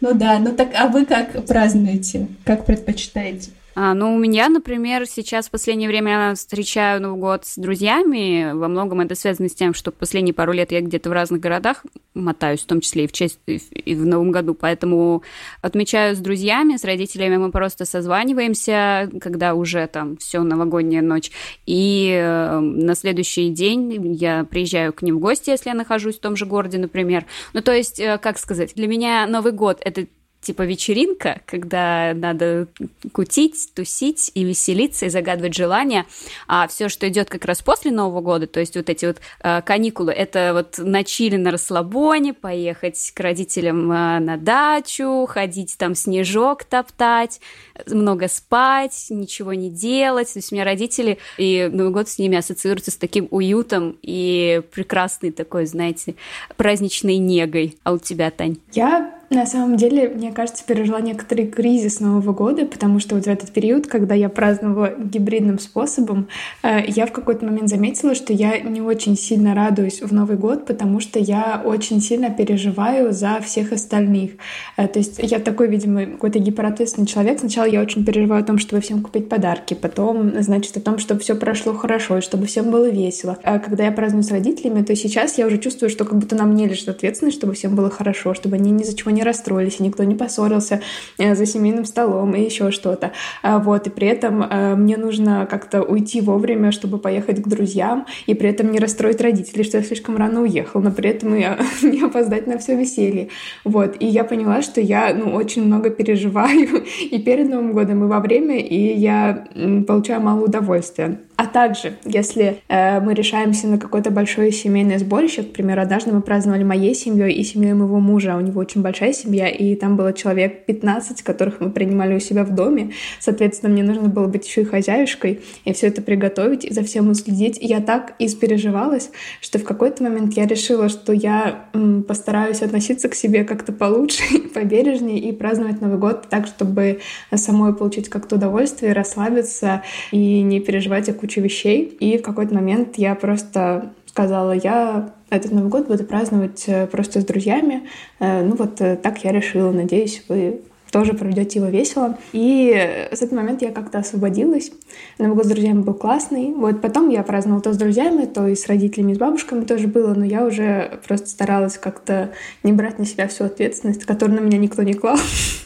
Ну 0.00 0.14
да, 0.14 0.38
ну 0.38 0.52
так, 0.52 0.70
а 0.74 0.88
вы 0.88 1.04
как 1.06 1.46
празднуете? 1.46 2.26
Как 2.44 2.66
предпочитаете? 2.66 3.50
А, 3.74 3.94
ну, 3.94 4.14
у 4.14 4.18
меня, 4.18 4.48
например, 4.48 5.06
сейчас 5.06 5.48
в 5.48 5.50
последнее 5.50 5.88
время 5.88 6.28
я 6.28 6.34
встречаю 6.34 7.00
Новый 7.00 7.18
год 7.18 7.46
с 7.46 7.56
друзьями. 7.56 8.52
Во 8.52 8.68
многом 8.68 9.00
это 9.00 9.14
связано 9.14 9.48
с 9.48 9.54
тем, 9.54 9.72
что 9.72 9.90
последние 9.90 10.34
пару 10.34 10.52
лет 10.52 10.72
я 10.72 10.80
где-то 10.80 11.08
в 11.08 11.12
разных 11.12 11.40
городах 11.40 11.84
мотаюсь, 12.14 12.60
в 12.60 12.66
том 12.66 12.80
числе 12.80 13.04
и 13.04 13.06
в, 13.06 13.12
честь, 13.12 13.38
и 13.46 13.94
в 13.94 14.04
Новом 14.04 14.30
году. 14.30 14.54
Поэтому 14.54 15.22
отмечаю 15.62 16.14
с 16.14 16.18
друзьями, 16.18 16.76
с 16.76 16.84
родителями 16.84 17.38
мы 17.38 17.50
просто 17.50 17.86
созваниваемся, 17.86 19.10
когда 19.20 19.54
уже 19.54 19.86
там 19.86 20.18
все 20.18 20.42
новогодняя 20.42 21.02
ночь. 21.02 21.30
И 21.64 22.10
э, 22.12 22.58
на 22.60 22.94
следующий 22.94 23.48
день 23.48 24.14
я 24.14 24.44
приезжаю 24.44 24.92
к 24.92 25.00
ним 25.02 25.16
в 25.16 25.20
гости, 25.20 25.50
если 25.50 25.70
я 25.70 25.74
нахожусь 25.74 26.18
в 26.18 26.20
том 26.20 26.36
же 26.36 26.44
городе, 26.44 26.76
например. 26.76 27.24
Ну, 27.54 27.62
то 27.62 27.72
есть, 27.72 27.98
э, 27.98 28.18
как 28.18 28.38
сказать, 28.38 28.74
для 28.74 28.86
меня 28.86 29.26
Новый 29.26 29.52
год— 29.52 29.80
это 29.84 30.06
типа 30.42 30.62
вечеринка, 30.62 31.40
когда 31.46 32.12
надо 32.14 32.66
кутить, 33.12 33.70
тусить 33.74 34.30
и 34.34 34.44
веселиться 34.44 35.06
и 35.06 35.08
загадывать 35.08 35.54
желания, 35.54 36.04
а 36.48 36.66
все, 36.66 36.88
что 36.88 37.08
идет 37.08 37.30
как 37.30 37.44
раз 37.44 37.62
после 37.62 37.92
Нового 37.92 38.20
года, 38.20 38.46
то 38.46 38.60
есть 38.60 38.76
вот 38.76 38.90
эти 38.90 39.06
вот 39.06 39.18
э, 39.42 39.62
каникулы, 39.62 40.12
это 40.12 40.50
вот 40.52 40.78
на 40.78 41.04
чили, 41.04 41.36
на 41.36 41.52
расслабоне, 41.52 42.34
поехать 42.34 43.12
к 43.14 43.20
родителям 43.20 43.90
э, 43.90 44.18
на 44.18 44.36
дачу, 44.36 45.26
ходить 45.28 45.76
там 45.78 45.94
снежок 45.94 46.64
топтать, 46.64 47.40
много 47.86 48.26
спать, 48.28 49.06
ничего 49.10 49.54
не 49.54 49.70
делать. 49.70 50.32
То 50.32 50.40
есть 50.40 50.52
у 50.52 50.56
меня 50.56 50.64
родители 50.64 51.18
и 51.38 51.70
Новый 51.72 51.92
год 51.92 52.08
с 52.08 52.18
ними 52.18 52.36
ассоциируются 52.36 52.90
с 52.90 52.96
таким 52.96 53.28
уютом 53.30 53.96
и 54.02 54.62
прекрасной 54.72 55.30
такой, 55.30 55.66
знаете, 55.66 56.16
праздничной 56.56 57.18
негой. 57.18 57.78
А 57.84 57.92
у 57.92 57.98
тебя, 57.98 58.30
Тань? 58.30 58.56
Я 58.72 59.21
на 59.32 59.46
самом 59.46 59.76
деле, 59.76 60.08
мне 60.08 60.32
кажется, 60.32 60.64
пережила 60.66 61.00
некоторый 61.00 61.46
кризис 61.46 62.00
Нового 62.00 62.32
года, 62.32 62.66
потому 62.66 62.98
что 62.98 63.14
вот 63.14 63.24
в 63.24 63.28
этот 63.28 63.50
период, 63.52 63.86
когда 63.86 64.14
я 64.14 64.28
праздновала 64.28 64.94
гибридным 64.98 65.58
способом, 65.58 66.28
э, 66.62 66.80
я 66.86 67.06
в 67.06 67.12
какой-то 67.12 67.44
момент 67.44 67.68
заметила, 67.68 68.14
что 68.14 68.32
я 68.32 68.58
не 68.60 68.80
очень 68.80 69.16
сильно 69.16 69.54
радуюсь 69.54 70.02
в 70.02 70.12
Новый 70.12 70.36
год, 70.36 70.66
потому 70.66 71.00
что 71.00 71.18
я 71.18 71.62
очень 71.64 72.00
сильно 72.00 72.30
переживаю 72.30 73.12
за 73.12 73.40
всех 73.40 73.72
остальных. 73.72 74.32
Э, 74.76 74.86
то 74.86 74.98
есть 74.98 75.18
я 75.18 75.38
такой, 75.38 75.68
видимо, 75.68 76.06
какой-то 76.06 76.38
гиперответственный 76.38 77.06
человек. 77.06 77.40
Сначала 77.40 77.66
я 77.66 77.80
очень 77.80 78.04
переживаю 78.04 78.42
о 78.42 78.46
том, 78.46 78.58
чтобы 78.58 78.82
всем 78.82 79.02
купить 79.02 79.28
подарки, 79.28 79.74
потом, 79.74 80.42
значит, 80.42 80.76
о 80.76 80.80
том, 80.80 80.98
чтобы 80.98 81.20
все 81.20 81.34
прошло 81.34 81.72
хорошо 81.74 82.18
и 82.18 82.20
чтобы 82.20 82.46
всем 82.46 82.70
было 82.70 82.88
весело. 82.88 83.38
А 83.42 83.58
когда 83.58 83.84
я 83.84 83.92
праздную 83.92 84.22
с 84.22 84.30
родителями, 84.30 84.82
то 84.82 84.94
сейчас 84.94 85.38
я 85.38 85.46
уже 85.46 85.58
чувствую, 85.58 85.90
что 85.90 86.04
как 86.04 86.18
будто 86.18 86.36
на 86.36 86.44
мне 86.44 86.66
лежит 86.66 86.88
ответственность, 86.88 87.38
чтобы 87.38 87.54
всем 87.54 87.74
было 87.74 87.90
хорошо, 87.90 88.34
чтобы 88.34 88.56
они 88.56 88.70
ни 88.70 88.82
за 88.82 88.96
чего 88.96 89.10
не 89.10 89.21
не 89.22 89.24
расстроились, 89.24 89.76
и 89.78 89.82
никто 89.82 90.04
не 90.04 90.14
поссорился 90.14 90.80
э, 91.18 91.34
за 91.34 91.46
семейным 91.46 91.84
столом 91.84 92.34
и 92.34 92.42
еще 92.42 92.70
что-то. 92.70 93.12
А, 93.42 93.58
вот, 93.58 93.86
и 93.86 93.90
при 93.90 94.08
этом 94.08 94.42
э, 94.42 94.74
мне 94.74 94.96
нужно 94.96 95.46
как-то 95.48 95.82
уйти 95.82 96.20
вовремя, 96.20 96.72
чтобы 96.72 96.98
поехать 96.98 97.42
к 97.42 97.48
друзьям, 97.48 98.06
и 98.26 98.34
при 98.34 98.50
этом 98.50 98.72
не 98.72 98.78
расстроить 98.78 99.20
родителей, 99.20 99.64
что 99.64 99.78
я 99.78 99.84
слишком 99.84 100.16
рано 100.16 100.42
уехал, 100.42 100.80
но 100.80 100.90
при 100.90 101.10
этом 101.10 101.34
и 101.34 101.46
не 101.82 102.02
опоздать 102.02 102.46
на 102.46 102.58
все 102.58 102.76
веселье. 102.76 103.28
Вот, 103.64 103.96
и 104.00 104.06
я 104.06 104.24
поняла, 104.24 104.62
что 104.62 104.80
я, 104.80 105.14
ну, 105.14 105.32
очень 105.34 105.64
много 105.64 105.90
переживаю 105.90 106.84
и 107.10 107.18
перед 107.18 107.48
Новым 107.48 107.72
годом, 107.72 108.04
и 108.04 108.08
во 108.08 108.20
время, 108.20 108.58
и 108.58 108.98
я 108.98 109.46
получаю 109.86 110.20
мало 110.20 110.44
удовольствия. 110.44 111.20
А 111.42 111.46
также, 111.48 111.94
если 112.04 112.62
э, 112.68 113.00
мы 113.00 113.14
решаемся 113.14 113.66
на 113.66 113.76
какое-то 113.76 114.12
большое 114.12 114.52
семейное 114.52 115.00
сборище, 115.00 115.42
к 115.42 115.52
примеру, 115.52 115.82
однажды 115.82 116.12
мы 116.12 116.22
праздновали 116.22 116.62
моей 116.62 116.94
семьей 116.94 117.32
и 117.32 117.42
семьей 117.42 117.72
моего 117.74 117.98
мужа, 117.98 118.36
у 118.36 118.40
него 118.40 118.60
очень 118.60 118.80
большая 118.80 119.12
семья, 119.12 119.48
и 119.48 119.74
там 119.74 119.96
было 119.96 120.12
человек 120.12 120.66
15, 120.66 121.22
которых 121.22 121.58
мы 121.58 121.70
принимали 121.70 122.14
у 122.14 122.20
себя 122.20 122.44
в 122.44 122.54
доме, 122.54 122.92
соответственно, 123.18 123.72
мне 123.72 123.82
нужно 123.82 124.08
было 124.08 124.28
быть 124.28 124.46
еще 124.46 124.60
и 124.60 124.64
хозяюшкой, 124.64 125.40
и 125.64 125.72
все 125.72 125.88
это 125.88 126.00
приготовить, 126.00 126.64
и 126.64 126.72
за 126.72 126.84
всем 126.84 127.10
уследить, 127.10 127.58
я 127.60 127.80
так 127.80 128.14
испереживалась, 128.20 129.10
что 129.40 129.58
в 129.58 129.64
какой-то 129.64 130.04
момент 130.04 130.34
я 130.34 130.46
решила, 130.46 130.88
что 130.88 131.12
я 131.12 131.64
м, 131.74 132.04
постараюсь 132.04 132.62
относиться 132.62 133.08
к 133.08 133.16
себе 133.16 133.42
как-то 133.42 133.72
получше, 133.72 134.22
побережнее 134.54 135.18
и 135.18 135.32
праздновать 135.32 135.80
Новый 135.80 135.98
год 135.98 136.28
так, 136.30 136.46
чтобы 136.46 137.00
самой 137.34 137.74
получить 137.74 138.08
как-то 138.08 138.36
удовольствие, 138.36 138.92
расслабиться 138.92 139.82
и 140.12 140.40
не 140.42 140.60
переживать 140.60 141.08
о 141.08 141.14
кучу 141.32 141.40
вещей. 141.40 141.96
И 142.00 142.18
в 142.18 142.22
какой-то 142.22 142.54
момент 142.54 142.96
я 142.96 143.14
просто 143.14 143.92
сказала, 144.06 144.52
я 144.52 145.14
этот 145.30 145.52
Новый 145.52 145.70
год 145.70 145.88
буду 145.88 146.04
праздновать 146.04 146.64
э, 146.66 146.86
просто 146.86 147.20
с 147.20 147.24
друзьями. 147.24 147.88
Э, 148.20 148.42
ну 148.42 148.54
вот 148.54 148.80
э, 148.80 148.96
так 148.96 149.24
я 149.24 149.32
решила. 149.32 149.72
Надеюсь, 149.72 150.24
вы 150.28 150.60
тоже 150.90 151.14
проведете 151.14 151.58
его 151.58 151.70
весело. 151.70 152.18
И 152.34 152.70
с 153.10 153.22
этого 153.22 153.40
момента 153.40 153.64
я 153.64 153.72
как-то 153.72 153.98
освободилась. 153.98 154.72
Новый 155.18 155.36
год 155.36 155.46
с 155.46 155.48
друзьями 155.48 155.80
был 155.80 155.94
классный. 155.94 156.52
Вот 156.52 156.82
потом 156.82 157.08
я 157.08 157.22
праздновала 157.22 157.62
то 157.62 157.72
с 157.72 157.78
друзьями, 157.78 158.26
то 158.26 158.46
и 158.46 158.54
с 158.54 158.66
родителями, 158.66 159.12
и 159.12 159.14
с 159.14 159.18
бабушками 159.18 159.64
тоже 159.64 159.88
было, 159.88 160.12
но 160.12 160.26
я 160.26 160.44
уже 160.44 161.00
просто 161.06 161.28
старалась 161.28 161.78
как-то 161.78 162.32
не 162.62 162.74
брать 162.74 162.98
на 162.98 163.06
себя 163.06 163.26
всю 163.26 163.44
ответственность, 163.44 164.04
которую 164.04 164.38
на 164.38 164.44
меня 164.44 164.58
никто 164.58 164.82
не 164.82 164.92
клал, 164.92 165.16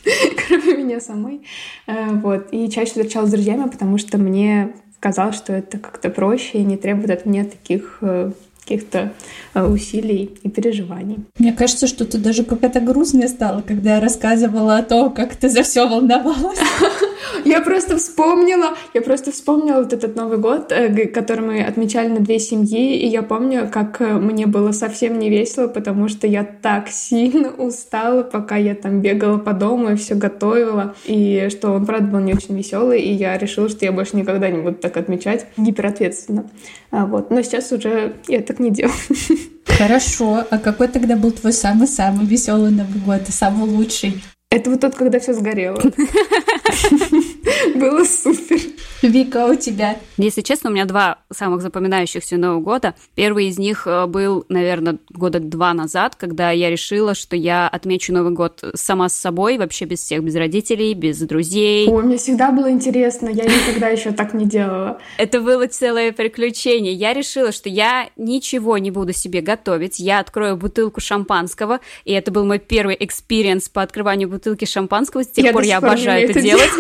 кроме 0.47 0.85
меня 0.85 1.01
самой. 1.01 1.43
Вот. 1.89 2.47
И 2.53 2.71
чаще 2.71 2.93
встречалась 2.93 3.31
с 3.31 3.33
друзьями, 3.33 3.69
потому 3.69 3.99
что 3.99 4.19
мне 4.19 4.75
казалось, 5.01 5.37
что 5.37 5.53
это 5.53 5.79
как-то 5.79 6.11
проще 6.11 6.59
и 6.59 6.65
не 6.65 6.77
требует 6.77 7.11
от 7.11 7.27
меня 7.27 7.45
таких 7.45 7.99
э, 8.01 8.33
каких-то 8.67 9.13
э, 9.55 9.65
усилий 9.65 10.37
и 10.43 10.49
переживаний. 10.49 11.19
Мне 11.39 11.53
кажется, 11.53 11.87
что 11.87 12.05
ты 12.05 12.19
даже 12.19 12.43
какая-то 12.45 12.81
грустная 12.81 13.29
стала, 13.29 13.61
когда 13.61 13.95
я 13.95 14.01
рассказывала 14.01 14.79
о 14.79 14.83
том, 14.83 15.15
как 15.15 15.37
ты 15.37 15.49
за 15.49 15.63
все 15.63 15.89
волновалась. 15.89 16.59
Я 17.47 17.61
просто 17.61 17.97
вспомнила, 17.97 18.75
я 18.93 19.01
просто 19.01 19.31
вспомнила 19.31 19.79
вот 19.79 19.93
этот 19.93 20.17
Новый 20.17 20.39
год, 20.39 20.73
э, 20.73 21.07
который 21.07 21.47
мы 21.47 21.63
отмечали 21.63 22.09
на 22.09 22.19
две 22.19 22.41
семьи, 22.41 22.99
и 22.99 23.07
я 23.07 23.23
помню, 23.23 23.71
как 23.73 24.01
э, 24.01 24.15
мне 24.15 24.47
было 24.47 24.73
совсем 24.73 25.21
не 25.21 25.31
весело, 25.31 25.69
потому 25.69 26.09
что 26.09 26.27
я 26.27 26.43
так 26.43 26.89
сильно 26.89 27.51
устала, 27.59 28.25
пока 28.25 28.57
я 28.57 28.75
там 28.75 29.01
бегала 29.01 29.39
по 29.39 29.53
дому 29.53 29.91
и 29.91 29.95
все 29.95 30.17
готовила, 30.17 30.97
и 31.05 31.47
что 31.49 31.71
он, 31.71 31.87
правда, 31.87 32.09
был 32.09 32.19
не 32.19 32.35
очень 32.35 32.57
веселый, 32.57 33.01
и 33.01 33.13
я 33.13 33.39
решила, 33.39 33.69
что 33.69 33.85
я 33.85 33.93
больше 33.93 34.17
никогда 34.17 34.51
не 34.51 34.59
буду 34.59 34.75
так 34.75 34.97
отмечать 34.97 35.47
гиперответственно. 35.57 36.51
А, 36.91 37.07
вот. 37.07 37.31
Но 37.31 37.43
сейчас 37.43 37.71
уже 37.71 38.15
я 38.27 38.41
так 38.41 38.59
не 38.59 38.73
делаю. 38.73 38.93
Хорошо. 39.67 40.45
А 40.51 40.59
какой 40.59 40.89
тогда 40.89 41.15
был 41.15 41.31
твой 41.31 41.53
самый-самый 41.53 42.27
веселый 42.27 42.73
Новый 42.73 43.01
год 43.05 43.29
и 43.29 43.33
самый 43.33 43.69
лучший? 43.69 44.21
Это 44.51 44.71
вот 44.71 44.81
тот, 44.81 44.95
когда 44.95 45.19
все 45.19 45.35
сгорело. 45.35 45.81
Было 47.75 48.05
супер. 48.05 48.61
Вика, 49.03 49.47
у 49.47 49.55
тебя? 49.55 49.97
Если 50.17 50.41
честно, 50.41 50.71
у 50.71 50.73
меня 50.73 50.87
два 50.87 51.19
самых 51.33 51.61
запоминающихся 51.61 52.37
Нового 52.37 52.61
года. 52.61 52.95
Первый 53.15 53.49
из 53.49 53.59
них 53.59 53.87
э, 53.87 54.07
был, 54.07 54.45
наверное, 54.49 54.99
года 55.11 55.39
два 55.39 55.75
назад, 55.75 56.17
когда 56.17 56.51
я 56.51 56.71
решила, 56.71 57.15
что 57.15 57.37
я 57.37 57.69
отмечу 57.69 58.13
Новый 58.13 58.33
год 58.33 58.65
сама 58.75 59.09
с 59.09 59.15
собой, 59.15 59.59
вообще 59.59 59.85
без 59.85 60.01
всех, 60.01 60.23
без 60.23 60.35
родителей, 60.35 60.95
без 60.95 61.19
друзей. 61.21 61.89
Ой, 61.89 62.03
мне 62.03 62.17
всегда 62.17 62.51
было 62.53 62.71
интересно, 62.71 63.29
я 63.29 63.45
никогда 63.45 63.89
еще 63.89 64.13
так 64.13 64.33
не 64.33 64.47
делала. 64.47 64.99
Это 65.19 65.41
было 65.41 65.67
целое 65.67 66.13
приключение. 66.13 66.93
Я 66.93 67.13
решила, 67.13 67.53
что 67.53 67.69
я 67.69 68.09
ничего 68.17 68.79
не 68.79 68.91
буду 68.91 69.13
себе 69.13 69.41
готовить, 69.41 69.99
я 69.99 70.21
открою 70.21 70.57
бутылку 70.57 71.01
шампанского, 71.01 71.81
и 72.05 72.13
это 72.13 72.31
был 72.31 72.47
мой 72.47 72.59
первый 72.59 72.97
experience 72.99 73.69
по 73.69 73.83
открыванию 73.83 74.29
бутылки 74.29 74.65
шампанского. 74.65 75.23
С 75.23 75.29
тех 75.29 75.45
я 75.45 75.53
пор 75.53 75.63
я 75.63 75.79
обожаю 75.79 76.31
это 76.31 76.41
делать. 76.41 76.71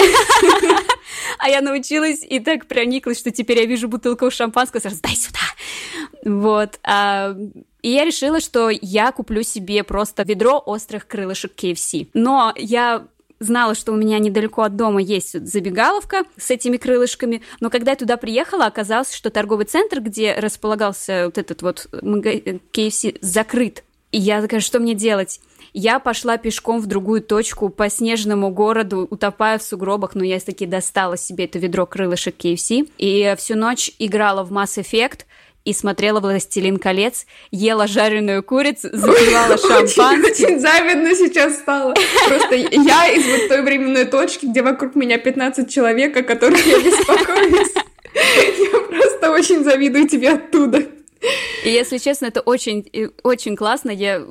А 1.47 1.49
я 1.49 1.61
научилась 1.61 2.23
и 2.23 2.41
так 2.41 2.67
прониклась, 2.67 3.19
что 3.19 3.31
теперь 3.31 3.59
я 3.61 3.67
вижу 3.67 3.89
бутылку 3.89 4.31
шампанского, 4.31 4.81
сразу 4.81 5.01
дай 5.03 5.15
сюда. 5.15 5.39
Вот. 6.25 6.79
А, 6.83 7.37
и 7.83 7.91
я 7.91 8.05
решила, 8.05 8.41
что 8.41 8.71
я 8.71 9.13
куплю 9.13 9.43
себе 9.43 9.85
просто 9.85 10.23
ведро 10.25 10.63
острых 10.65 11.07
крылышек 11.07 11.53
KFC. 11.57 12.09
Но 12.15 12.53
я 12.57 13.07
знала, 13.39 13.75
что 13.75 13.93
у 13.93 13.97
меня 13.97 14.19
недалеко 14.19 14.63
от 14.63 14.77
дома 14.77 15.01
есть 15.01 15.39
забегаловка 15.47 16.25
с 16.37 16.51
этими 16.51 16.79
крылышками, 16.79 17.43
но 17.61 17.71
когда 17.71 17.93
я 17.93 17.97
туда 17.97 18.17
приехала, 18.17 18.67
оказалось, 18.67 19.15
что 19.15 19.31
торговый 19.31 19.67
центр, 19.67 20.01
где 20.01 20.35
располагался 20.35 21.27
вот 21.27 21.39
этот 21.39 21.63
вот 21.63 21.87
KFC, 21.93 23.19
закрыт. 23.21 23.85
И 24.17 24.19
я 24.19 24.41
такая, 24.41 24.61
что 24.61 24.79
мне 24.79 24.95
делать? 24.95 25.41
Я 25.75 25.99
пошла 25.99 26.39
пешком 26.39 26.81
в 26.81 26.87
другую 26.87 27.21
точку 27.21 27.69
по 27.69 27.91
снежному 27.91 28.49
городу, 28.49 29.07
утопая 29.11 29.59
в 29.59 29.63
сугробах, 29.63 30.15
но 30.15 30.25
я 30.25 30.41
таки 30.41 30.65
достала 30.65 31.19
себе 31.19 31.45
это 31.45 31.59
ведро 31.59 31.85
крылышек 31.85 32.35
KFC. 32.39 32.89
И 32.97 33.35
всю 33.37 33.57
ночь 33.57 33.91
играла 33.99 34.43
в 34.43 34.51
Mass 34.51 34.83
Effect, 34.83 35.27
и 35.67 35.75
смотрела 35.75 36.21
«Властелин 36.21 36.79
колец», 36.79 37.27
ела 37.51 37.87
жареную 37.87 38.43
курицу, 38.43 38.89
запивала 38.91 39.59
шампанским. 39.59 40.47
Очень 40.47 40.61
завидно 40.61 41.15
сейчас 41.15 41.57
стало. 41.57 41.93
Просто 42.27 42.55
я 42.55 43.09
из 43.09 43.27
вот 43.27 43.49
той 43.49 43.61
временной 43.61 44.07
точки, 44.07 44.47
где 44.47 44.63
вокруг 44.63 44.95
меня 44.95 45.19
15 45.19 45.71
человек, 45.71 46.17
о 46.17 46.23
которых 46.23 46.65
я 46.65 46.79
беспокоюсь. 46.79 47.75
Я 48.15 48.81
просто 48.81 49.31
очень 49.31 49.63
завидую 49.63 50.09
тебе 50.09 50.31
оттуда. 50.31 50.87
И 51.65 51.71
если 51.71 51.99
честно, 51.99 52.27
это 52.27 52.41
очень, 52.41 52.89
очень 53.23 53.57
классно. 53.57 53.91
Я, 53.91 54.23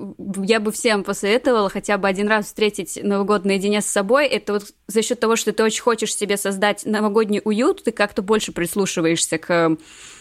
я 0.43 0.59
бы 0.59 0.71
всем 0.71 1.03
посоветовала 1.03 1.69
хотя 1.69 1.97
бы 1.97 2.07
один 2.07 2.27
раз 2.27 2.45
встретить 2.45 2.99
Новый 3.01 3.25
год 3.25 3.45
наедине 3.45 3.81
с 3.81 3.85
собой. 3.85 4.27
Это 4.27 4.53
вот 4.53 4.63
за 4.87 5.01
счет 5.01 5.19
того, 5.19 5.35
что 5.35 5.51
ты 5.51 5.63
очень 5.63 5.81
хочешь 5.81 6.15
себе 6.15 6.37
создать 6.37 6.85
новогодний 6.85 7.41
уют, 7.43 7.83
ты 7.83 7.91
как-то 7.91 8.21
больше 8.21 8.51
прислушиваешься 8.51 9.37
к 9.37 9.77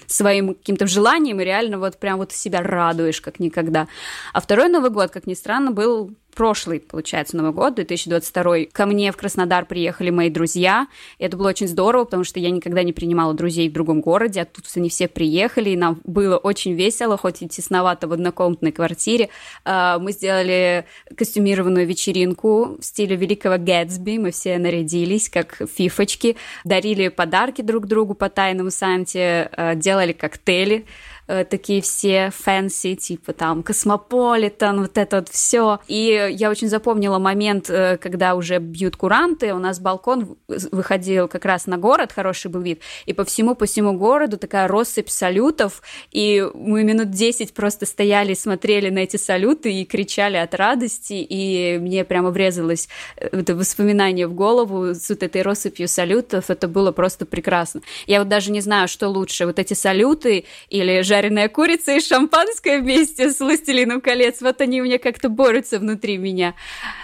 своим 0.06 0.54
каким-то 0.54 0.86
желанием 0.86 1.40
и 1.40 1.44
реально 1.44 1.78
вот 1.78 1.98
прям 1.98 2.18
вот 2.18 2.32
себя 2.32 2.62
радуешь 2.62 3.20
как 3.20 3.40
никогда. 3.40 3.88
А 4.32 4.40
второй 4.40 4.68
Новый 4.68 4.90
год, 4.90 5.10
как 5.10 5.26
ни 5.26 5.34
странно, 5.34 5.70
был 5.70 6.12
прошлый, 6.34 6.80
получается, 6.80 7.36
Новый 7.36 7.52
год, 7.52 7.74
2022, 7.74 8.66
ко 8.72 8.86
мне 8.86 9.12
в 9.12 9.16
Краснодар 9.16 9.64
приехали 9.64 10.10
мои 10.10 10.30
друзья. 10.30 10.86
Это 11.18 11.36
было 11.36 11.48
очень 11.48 11.68
здорово, 11.68 12.04
потому 12.04 12.24
что 12.24 12.40
я 12.40 12.50
никогда 12.50 12.82
не 12.82 12.92
принимала 12.92 13.34
друзей 13.34 13.68
в 13.68 13.72
другом 13.72 14.00
городе, 14.00 14.42
а 14.42 14.44
тут 14.44 14.64
они 14.76 14.88
все 14.88 15.08
приехали, 15.08 15.70
и 15.70 15.76
нам 15.76 16.00
было 16.04 16.36
очень 16.36 16.74
весело, 16.74 17.16
хоть 17.16 17.42
и 17.42 17.48
тесновато 17.48 18.08
в 18.08 18.12
однокомнатной 18.12 18.72
квартире. 18.72 19.30
А, 19.64 19.98
мы 19.98 20.12
сделали 20.12 20.84
костюмированную 21.16 21.86
вечеринку 21.86 22.76
в 22.78 22.84
стиле 22.84 23.16
великого 23.16 23.56
Гэтсби, 23.58 24.18
мы 24.18 24.30
все 24.30 24.58
нарядились, 24.58 25.28
как 25.28 25.62
фифочки, 25.74 26.36
дарили 26.64 27.08
подарки 27.08 27.62
друг 27.62 27.86
другу 27.86 28.14
по 28.14 28.28
тайному 28.28 28.70
Санте, 28.70 29.48
а, 29.52 29.74
делали 29.74 30.12
коктейли, 30.12 30.86
Э, 31.26 31.44
такие 31.44 31.80
все 31.80 32.30
fancy, 32.36 32.96
типа 32.96 33.32
там 33.32 33.62
Космополитен, 33.62 34.80
вот 34.80 34.98
это 34.98 35.16
вот 35.16 35.28
все. 35.30 35.80
И 35.88 36.28
я 36.32 36.50
очень 36.50 36.68
запомнила 36.68 37.18
момент, 37.18 37.70
э, 37.70 37.96
когда 37.96 38.34
уже 38.34 38.58
бьют 38.58 38.96
куранты, 38.96 39.54
у 39.54 39.58
нас 39.58 39.80
балкон 39.80 40.36
выходил 40.48 41.28
как 41.28 41.46
раз 41.46 41.66
на 41.66 41.78
город, 41.78 42.12
хороший 42.12 42.50
был 42.50 42.60
вид, 42.60 42.80
и 43.06 43.14
по 43.14 43.24
всему, 43.24 43.54
по 43.54 43.64
всему 43.64 43.94
городу 43.94 44.36
такая 44.36 44.68
россыпь 44.68 45.08
салютов, 45.08 45.82
и 46.12 46.46
мы 46.54 46.84
минут 46.84 47.10
10 47.10 47.54
просто 47.54 47.86
стояли, 47.86 48.34
смотрели 48.34 48.90
на 48.90 48.98
эти 48.98 49.16
салюты 49.16 49.72
и 49.72 49.84
кричали 49.86 50.36
от 50.36 50.54
радости, 50.54 51.14
и 51.14 51.78
мне 51.78 52.04
прямо 52.04 52.30
врезалось 52.30 52.88
э, 53.16 53.28
это 53.32 53.54
воспоминание 53.54 54.26
в 54.26 54.34
голову 54.34 54.94
с 54.94 55.08
вот 55.08 55.22
этой 55.22 55.40
россыпью 55.40 55.88
салютов, 55.88 56.50
это 56.50 56.68
было 56.68 56.92
просто 56.92 57.24
прекрасно. 57.24 57.80
Я 58.06 58.18
вот 58.18 58.28
даже 58.28 58.50
не 58.50 58.60
знаю, 58.60 58.88
что 58.88 59.08
лучше, 59.08 59.46
вот 59.46 59.58
эти 59.58 59.72
салюты 59.72 60.44
или 60.68 61.00
же 61.00 61.13
жареная 61.14 61.48
курица 61.48 61.92
и 61.92 62.00
шампанское 62.00 62.80
вместе 62.80 63.30
с 63.30 63.38
«Властелином 63.38 64.00
колец». 64.00 64.40
Вот 64.40 64.60
они 64.60 64.80
у 64.80 64.84
меня 64.84 64.98
как-то 64.98 65.28
борются 65.28 65.78
внутри 65.78 66.18
меня. 66.18 66.54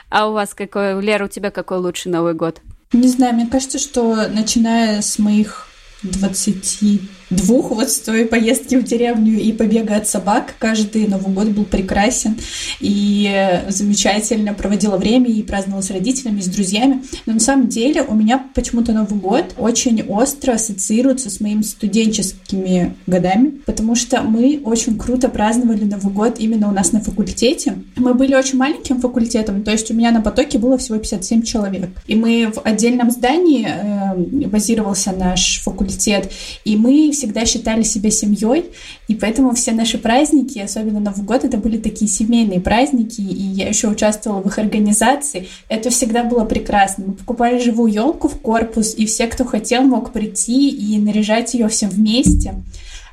А 0.09 0.29
у 0.29 0.33
вас 0.33 0.53
какой, 0.53 1.01
Лера, 1.01 1.27
у 1.27 1.29
тебя 1.29 1.53
какой 1.53 1.79
лучший 1.79 2.11
Новый 2.11 2.35
год? 2.35 2.61
Не 2.93 3.07
знаю, 3.07 3.35
мне 3.35 3.47
кажется, 3.47 3.79
что 3.79 4.17
начиная 4.29 5.01
с 5.01 5.21
моих 5.21 5.69
20 6.03 7.03
двух 7.31 7.71
вот 7.71 7.91
с 7.91 8.01
той 8.01 8.27
поездки 8.27 8.75
в 8.75 8.85
деревню 8.85 9.41
и 9.41 9.53
побега 9.53 9.97
от 9.97 10.09
собак. 10.09 10.55
Каждый 10.59 11.07
Новый 11.07 11.33
год 11.33 11.49
был 11.49 11.65
прекрасен 11.65 12.39
и 12.81 13.63
замечательно 13.69 14.53
проводила 14.53 14.97
время 14.97 15.31
и 15.31 15.43
праздновала 15.43 15.83
с 15.83 15.91
родителями, 15.91 16.41
с 16.41 16.47
друзьями. 16.47 17.03
Но 17.27 17.35
на 17.35 17.41
самом 17.41 17.69
деле 17.69 18.03
у 18.03 18.15
меня 18.15 18.45
почему-то 18.55 18.93
Новый 18.93 19.19
год 19.19 19.55
очень 19.59 20.03
остро 20.03 20.53
ассоциируется 20.53 21.31
с 21.31 21.41
моими 21.41 21.63
студенческими 21.63 22.97
годами, 23.07 23.51
потому 23.65 23.95
что 23.95 24.23
мы 24.23 24.61
очень 24.65 24.99
круто 24.99 25.29
праздновали 25.29 25.85
Новый 25.85 26.13
год 26.13 26.37
именно 26.39 26.69
у 26.69 26.73
нас 26.73 26.93
на 26.93 27.01
факультете. 27.01 27.77
Мы 27.97 28.15
были 28.15 28.35
очень 28.35 28.59
маленьким 28.59 29.01
факультетом, 29.01 29.63
то 29.63 29.71
есть 29.71 29.91
у 29.91 29.95
меня 29.95 30.11
на 30.11 30.21
потоке 30.21 30.59
было 30.59 30.79
всего 30.79 30.99
57 30.99 31.43
человек. 31.43 31.91
И 32.07 32.17
мы 32.17 32.51
в 32.53 32.61
отдельном 32.65 33.11
здании 33.11 33.67
э, 33.69 34.47
базировался 34.49 35.13
наш 35.13 35.61
факультет, 35.63 36.31
и 36.65 36.77
мы 36.77 37.13
всегда 37.21 37.45
считали 37.45 37.83
себя 37.83 38.11
семьей, 38.11 38.71
и 39.11 39.17
поэтому 39.17 39.53
все 39.57 39.73
наши 39.73 39.99
праздники, 39.99 40.61
особенно 40.61 41.01
Новый 41.01 41.25
год, 41.25 41.43
это 41.43 41.57
были 41.57 41.79
такие 41.79 42.09
семейные 42.09 42.61
праздники, 42.61 43.21
и 43.21 43.43
я 43.43 43.67
еще 43.67 43.89
участвовала 43.89 44.41
в 44.41 44.47
их 44.47 44.57
организации. 44.61 45.49
Это 45.69 45.91
всегда 45.91 46.23
было 46.23 46.45
прекрасно. 46.45 47.07
Мы 47.09 47.13
покупали 47.15 47.59
живую 47.59 47.93
елку 47.93 48.29
в 48.29 48.39
корпус, 48.39 48.95
и 48.97 49.07
все, 49.07 49.27
кто 49.27 49.45
хотел, 49.45 49.83
мог 49.83 50.13
прийти 50.13 50.69
и 50.69 50.97
наряжать 51.01 51.55
ее 51.55 51.67
всем 51.67 51.91
вместе. 51.91 52.55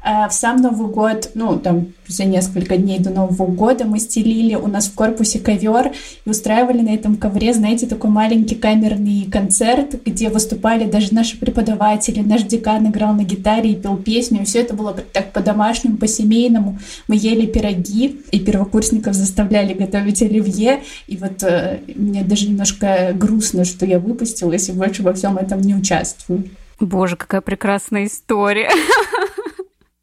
А 0.04 0.30
в 0.30 0.34
сам 0.34 0.58
Новый 0.58 0.90
год, 0.90 1.32
ну, 1.34 1.58
там, 1.58 1.88
за 2.08 2.24
несколько 2.24 2.78
дней 2.78 3.00
до 3.00 3.10
Нового 3.10 3.48
года 3.48 3.86
мы 3.86 4.00
стелили 4.00 4.56
у 4.56 4.68
нас 4.68 4.88
в 4.88 4.94
корпусе 4.94 5.40
ковер 5.40 5.92
и 6.26 6.30
устраивали 6.30 6.82
на 6.82 6.94
этом 6.94 7.18
ковре, 7.18 7.54
знаете, 7.54 7.88
такой 7.88 8.10
маленький 8.10 8.56
камерный 8.56 9.28
концерт, 9.30 10.02
где 10.06 10.30
выступали 10.30 10.90
даже 10.90 11.14
наши 11.14 11.38
преподаватели, 11.38 12.22
наш 12.22 12.44
декан 12.44 12.88
играл 12.88 13.14
на 13.14 13.24
гитаре 13.24 13.72
и 13.72 13.76
пел 13.76 13.98
песню, 13.98 14.44
и 14.44 14.46
все 14.46 14.62
это 14.62 14.76
было 14.76 14.94
так 14.94 15.34
по-домашнему, 15.34 15.87
по-семейному. 15.96 16.80
Мы 17.08 17.16
ели 17.16 17.46
пироги, 17.46 18.22
и 18.32 18.40
первокурсников 18.42 19.14
заставляли 19.14 19.74
готовить 19.74 20.22
оливье, 20.22 20.84
и 21.08 21.16
вот 21.16 21.42
э, 21.44 21.80
мне 21.96 22.24
даже 22.24 22.50
немножко 22.50 23.14
грустно, 23.14 23.64
что 23.64 23.86
я 23.86 24.00
выпустилась 24.00 24.68
и 24.68 24.74
больше 24.74 25.04
во 25.04 25.14
всем 25.14 25.38
этом 25.38 25.62
не 25.62 25.76
участвую. 25.76 26.50
Боже, 26.80 27.16
какая 27.16 27.42
прекрасная 27.42 28.06
история. 28.06 28.70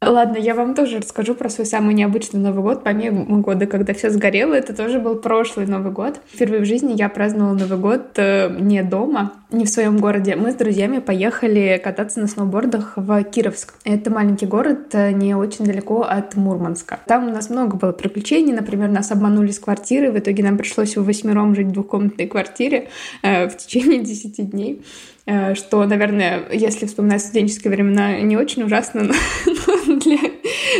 Ладно, 0.01 0.37
я 0.37 0.53
вам 0.55 0.75
тоже 0.75 0.97
расскажу 0.97 1.35
про 1.35 1.49
свой 1.49 1.65
самый 1.65 1.93
необычный 1.93 2.39
Новый 2.39 2.61
год, 2.61 2.83
помимо 2.83 3.39
года, 3.39 3.65
когда 3.65 3.93
все 3.93 4.09
сгорело. 4.09 4.53
Это 4.53 4.75
тоже 4.75 4.99
был 4.99 5.15
прошлый 5.15 5.65
Новый 5.67 5.91
год. 5.91 6.19
Впервые 6.31 6.61
в 6.61 6.65
жизни 6.65 6.93
я 6.95 7.07
праздновала 7.07 7.53
Новый 7.53 7.79
год 7.79 8.01
э, 8.17 8.49
не 8.59 8.83
дома, 8.83 9.33
не 9.51 9.63
в 9.63 9.69
своем 9.69 9.97
городе. 9.97 10.35
Мы 10.35 10.51
с 10.51 10.55
друзьями 10.55 10.99
поехали 10.99 11.81
кататься 11.81 12.19
на 12.19 12.27
сноубордах 12.27 12.93
в 12.97 13.23
Кировск. 13.23 13.75
Это 13.85 14.11
маленький 14.11 14.45
город, 14.45 14.93
э, 14.93 15.11
не 15.11 15.33
очень 15.33 15.65
далеко 15.65 16.01
от 16.01 16.35
Мурманска. 16.35 16.99
Там 17.07 17.27
у 17.27 17.31
нас 17.31 17.49
много 17.49 17.77
было 17.77 17.93
приключений. 17.93 18.53
Например, 18.53 18.89
нас 18.89 19.11
обманули 19.11 19.51
с 19.51 19.59
квартиры. 19.59 20.11
В 20.11 20.19
итоге 20.19 20.43
нам 20.43 20.57
пришлось 20.57 20.97
в 20.97 21.05
восьмером 21.05 21.55
жить 21.55 21.67
в 21.67 21.71
двухкомнатной 21.71 22.27
квартире 22.27 22.89
э, 23.23 23.47
в 23.47 23.55
течение 23.57 23.99
десяти 24.03 24.43
дней. 24.43 24.83
Э, 25.27 25.55
что, 25.55 25.85
наверное, 25.85 26.43
если 26.51 26.85
вспоминать 26.85 27.21
студенческие 27.21 27.71
времена, 27.71 28.19
не 28.19 28.37
очень 28.37 28.63
ужасно, 28.63 29.03
но 29.45 29.95
для 29.99 30.19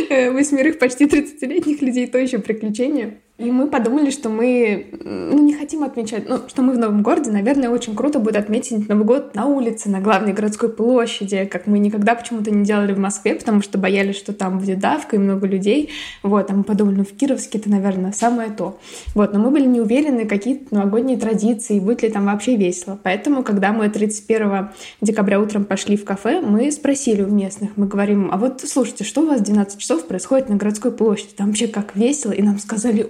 э, 0.08 0.30
восьмерых 0.30 0.78
почти 0.78 1.06
30-летних 1.06 1.82
людей 1.82 2.06
то 2.06 2.18
еще 2.18 2.38
приключение. 2.38 3.20
И 3.38 3.50
мы 3.50 3.66
подумали, 3.66 4.08
что 4.08 4.30
мы 4.30 4.86
ну, 5.04 5.38
не 5.44 5.52
хотим 5.52 5.84
отмечать, 5.84 6.26
ну, 6.26 6.40
что 6.48 6.62
мы 6.62 6.72
в 6.72 6.78
новом 6.78 7.02
городе, 7.02 7.30
наверное, 7.30 7.68
очень 7.68 7.94
круто 7.94 8.18
будет 8.18 8.36
отметить 8.36 8.88
Новый 8.88 9.04
год 9.04 9.34
на 9.34 9.44
улице, 9.44 9.90
на 9.90 10.00
главной 10.00 10.32
городской 10.32 10.70
площади, 10.70 11.44
как 11.44 11.66
мы 11.66 11.78
никогда 11.78 12.14
почему-то 12.14 12.50
не 12.50 12.64
делали 12.64 12.94
в 12.94 12.98
Москве, 12.98 13.34
потому 13.34 13.60
что 13.60 13.76
боялись, 13.76 14.16
что 14.16 14.32
там 14.32 14.58
будет 14.58 14.78
давка 14.78 15.16
и 15.16 15.18
много 15.18 15.46
людей. 15.46 15.90
Вот, 16.22 16.50
а 16.50 16.54
мы 16.54 16.64
подумали, 16.64 16.96
ну, 16.96 17.04
в 17.04 17.10
Кировске 17.10 17.58
это, 17.58 17.68
наверное, 17.68 18.12
самое 18.12 18.48
то. 18.48 18.78
Вот, 19.14 19.34
но 19.34 19.38
мы 19.38 19.50
были 19.50 19.66
не 19.66 19.82
уверены, 19.82 20.24
какие 20.24 20.66
новогодние 20.70 21.18
традиции, 21.18 21.78
будет 21.78 22.04
ли 22.04 22.08
там 22.08 22.24
вообще 22.24 22.56
весело. 22.56 22.98
Поэтому, 23.02 23.42
когда 23.42 23.72
мы 23.72 23.90
31 23.90 24.68
декабря 25.02 25.40
утром 25.40 25.66
пошли 25.66 25.98
в 25.98 26.06
кафе, 26.06 26.40
мы 26.40 26.72
спросили 26.72 27.20
у 27.20 27.28
местных, 27.28 27.76
мы 27.76 27.86
говорим, 27.86 28.30
а 28.32 28.38
вот 28.38 28.62
слушайте, 28.62 29.04
что 29.04 29.20
у 29.20 29.26
вас 29.26 29.40
в 29.40 29.44
12 29.44 29.78
часов 29.78 30.06
происходит 30.06 30.48
на 30.48 30.56
городской 30.56 30.90
площади? 30.90 31.34
Там 31.36 31.48
вообще 31.48 31.68
как 31.68 31.94
весело? 31.96 32.32
И 32.32 32.40
нам 32.40 32.58
сказали, 32.58 33.06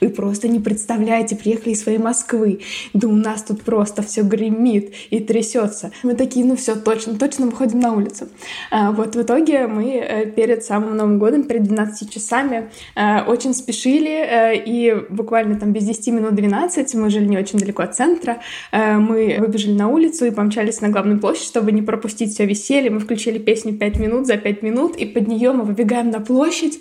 вы 0.00 0.08
просто 0.08 0.48
не 0.48 0.60
представляете, 0.60 1.36
приехали 1.36 1.72
из 1.72 1.82
своей 1.82 1.98
Москвы, 1.98 2.60
да 2.94 3.08
у 3.08 3.12
нас 3.14 3.42
тут 3.42 3.62
просто 3.62 4.02
все 4.02 4.22
гремит 4.22 4.94
и 5.10 5.20
трясется. 5.20 5.90
Мы 6.02 6.14
такие, 6.14 6.44
ну 6.44 6.56
все, 6.56 6.74
точно, 6.74 7.18
точно 7.18 7.46
выходим 7.46 7.80
на 7.80 7.92
улицу. 7.92 8.28
А, 8.70 8.92
вот 8.92 9.14
в 9.14 9.22
итоге 9.22 9.66
мы 9.66 9.96
э, 9.96 10.26
перед 10.30 10.64
самым 10.64 10.96
Новым 10.96 11.18
годом, 11.18 11.44
перед 11.44 11.64
12 11.64 12.12
часами, 12.12 12.70
э, 12.94 13.22
очень 13.24 13.54
спешили, 13.54 14.10
э, 14.10 14.56
и 14.64 14.94
буквально 15.10 15.58
там 15.58 15.72
без 15.72 15.84
10 15.84 16.08
минут 16.08 16.34
12, 16.34 16.94
мы 16.94 17.10
жили 17.10 17.26
не 17.26 17.38
очень 17.38 17.58
далеко 17.58 17.82
от 17.82 17.94
центра, 17.94 18.38
мы 18.72 19.36
выбежали 19.38 19.72
на 19.72 19.88
улицу 19.88 20.26
и 20.26 20.30
помчались 20.30 20.80
на 20.80 20.88
главную 20.88 21.20
площадь, 21.20 21.44
чтобы 21.44 21.72
не 21.72 21.82
пропустить 21.82 22.32
все 22.32 22.46
веселье. 22.46 22.90
Мы 22.90 23.00
включили 23.00 23.38
песню 23.38 23.74
5 23.74 23.98
минут 23.98 24.26
за 24.26 24.36
5 24.36 24.62
минут, 24.62 24.96
и 24.96 25.06
под 25.06 25.28
нее 25.28 25.52
мы 25.52 25.64
выбегаем 25.64 26.10
на 26.10 26.20
площадь. 26.20 26.80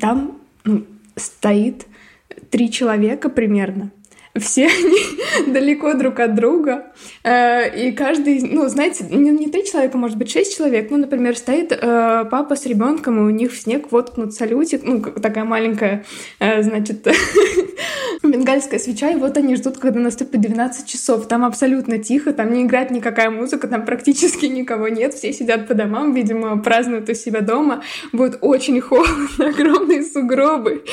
Там 0.00 0.38
ну, 0.64 0.84
стоит 1.16 1.86
три 2.50 2.70
человека 2.70 3.28
примерно. 3.28 3.90
Все 4.38 4.66
они 4.66 5.52
далеко 5.52 5.94
друг 5.94 6.20
от 6.20 6.34
друга. 6.34 6.92
Э, 7.24 7.68
и 7.74 7.92
каждый, 7.92 8.40
ну, 8.42 8.68
знаете, 8.68 9.04
не, 9.04 9.48
три 9.48 9.64
человека, 9.64 9.98
может 9.98 10.16
быть, 10.16 10.30
шесть 10.30 10.56
человек. 10.56 10.90
Ну, 10.90 10.98
например, 10.98 11.36
стоит 11.36 11.72
э, 11.72 12.24
папа 12.30 12.56
с 12.56 12.66
ребенком, 12.66 13.18
и 13.18 13.22
у 13.22 13.30
них 13.30 13.52
в 13.52 13.58
снег 13.58 13.90
воткнут 13.92 14.34
салютик, 14.34 14.82
ну, 14.84 15.00
такая 15.00 15.44
маленькая, 15.44 16.04
э, 16.38 16.62
значит, 16.62 17.06
бенгальская 18.30 18.78
свеча, 18.78 19.10
и 19.10 19.16
вот 19.16 19.36
они 19.36 19.56
ждут, 19.56 19.78
когда 19.78 20.00
наступит 20.00 20.40
12 20.40 20.86
часов. 20.86 21.26
Там 21.28 21.44
абсолютно 21.44 21.98
тихо, 21.98 22.32
там 22.32 22.52
не 22.52 22.62
играет 22.62 22.90
никакая 22.90 23.30
музыка, 23.30 23.68
там 23.68 23.84
практически 23.84 24.46
никого 24.46 24.88
нет, 24.88 25.14
все 25.14 25.32
сидят 25.32 25.66
по 25.68 25.74
домам, 25.74 26.14
видимо, 26.14 26.62
празднуют 26.62 27.08
у 27.08 27.14
себя 27.14 27.40
дома. 27.40 27.82
Будет 28.12 28.38
очень 28.40 28.80
холодно, 28.80 29.26
огромные 29.48 30.02
сугробы, 30.02 30.84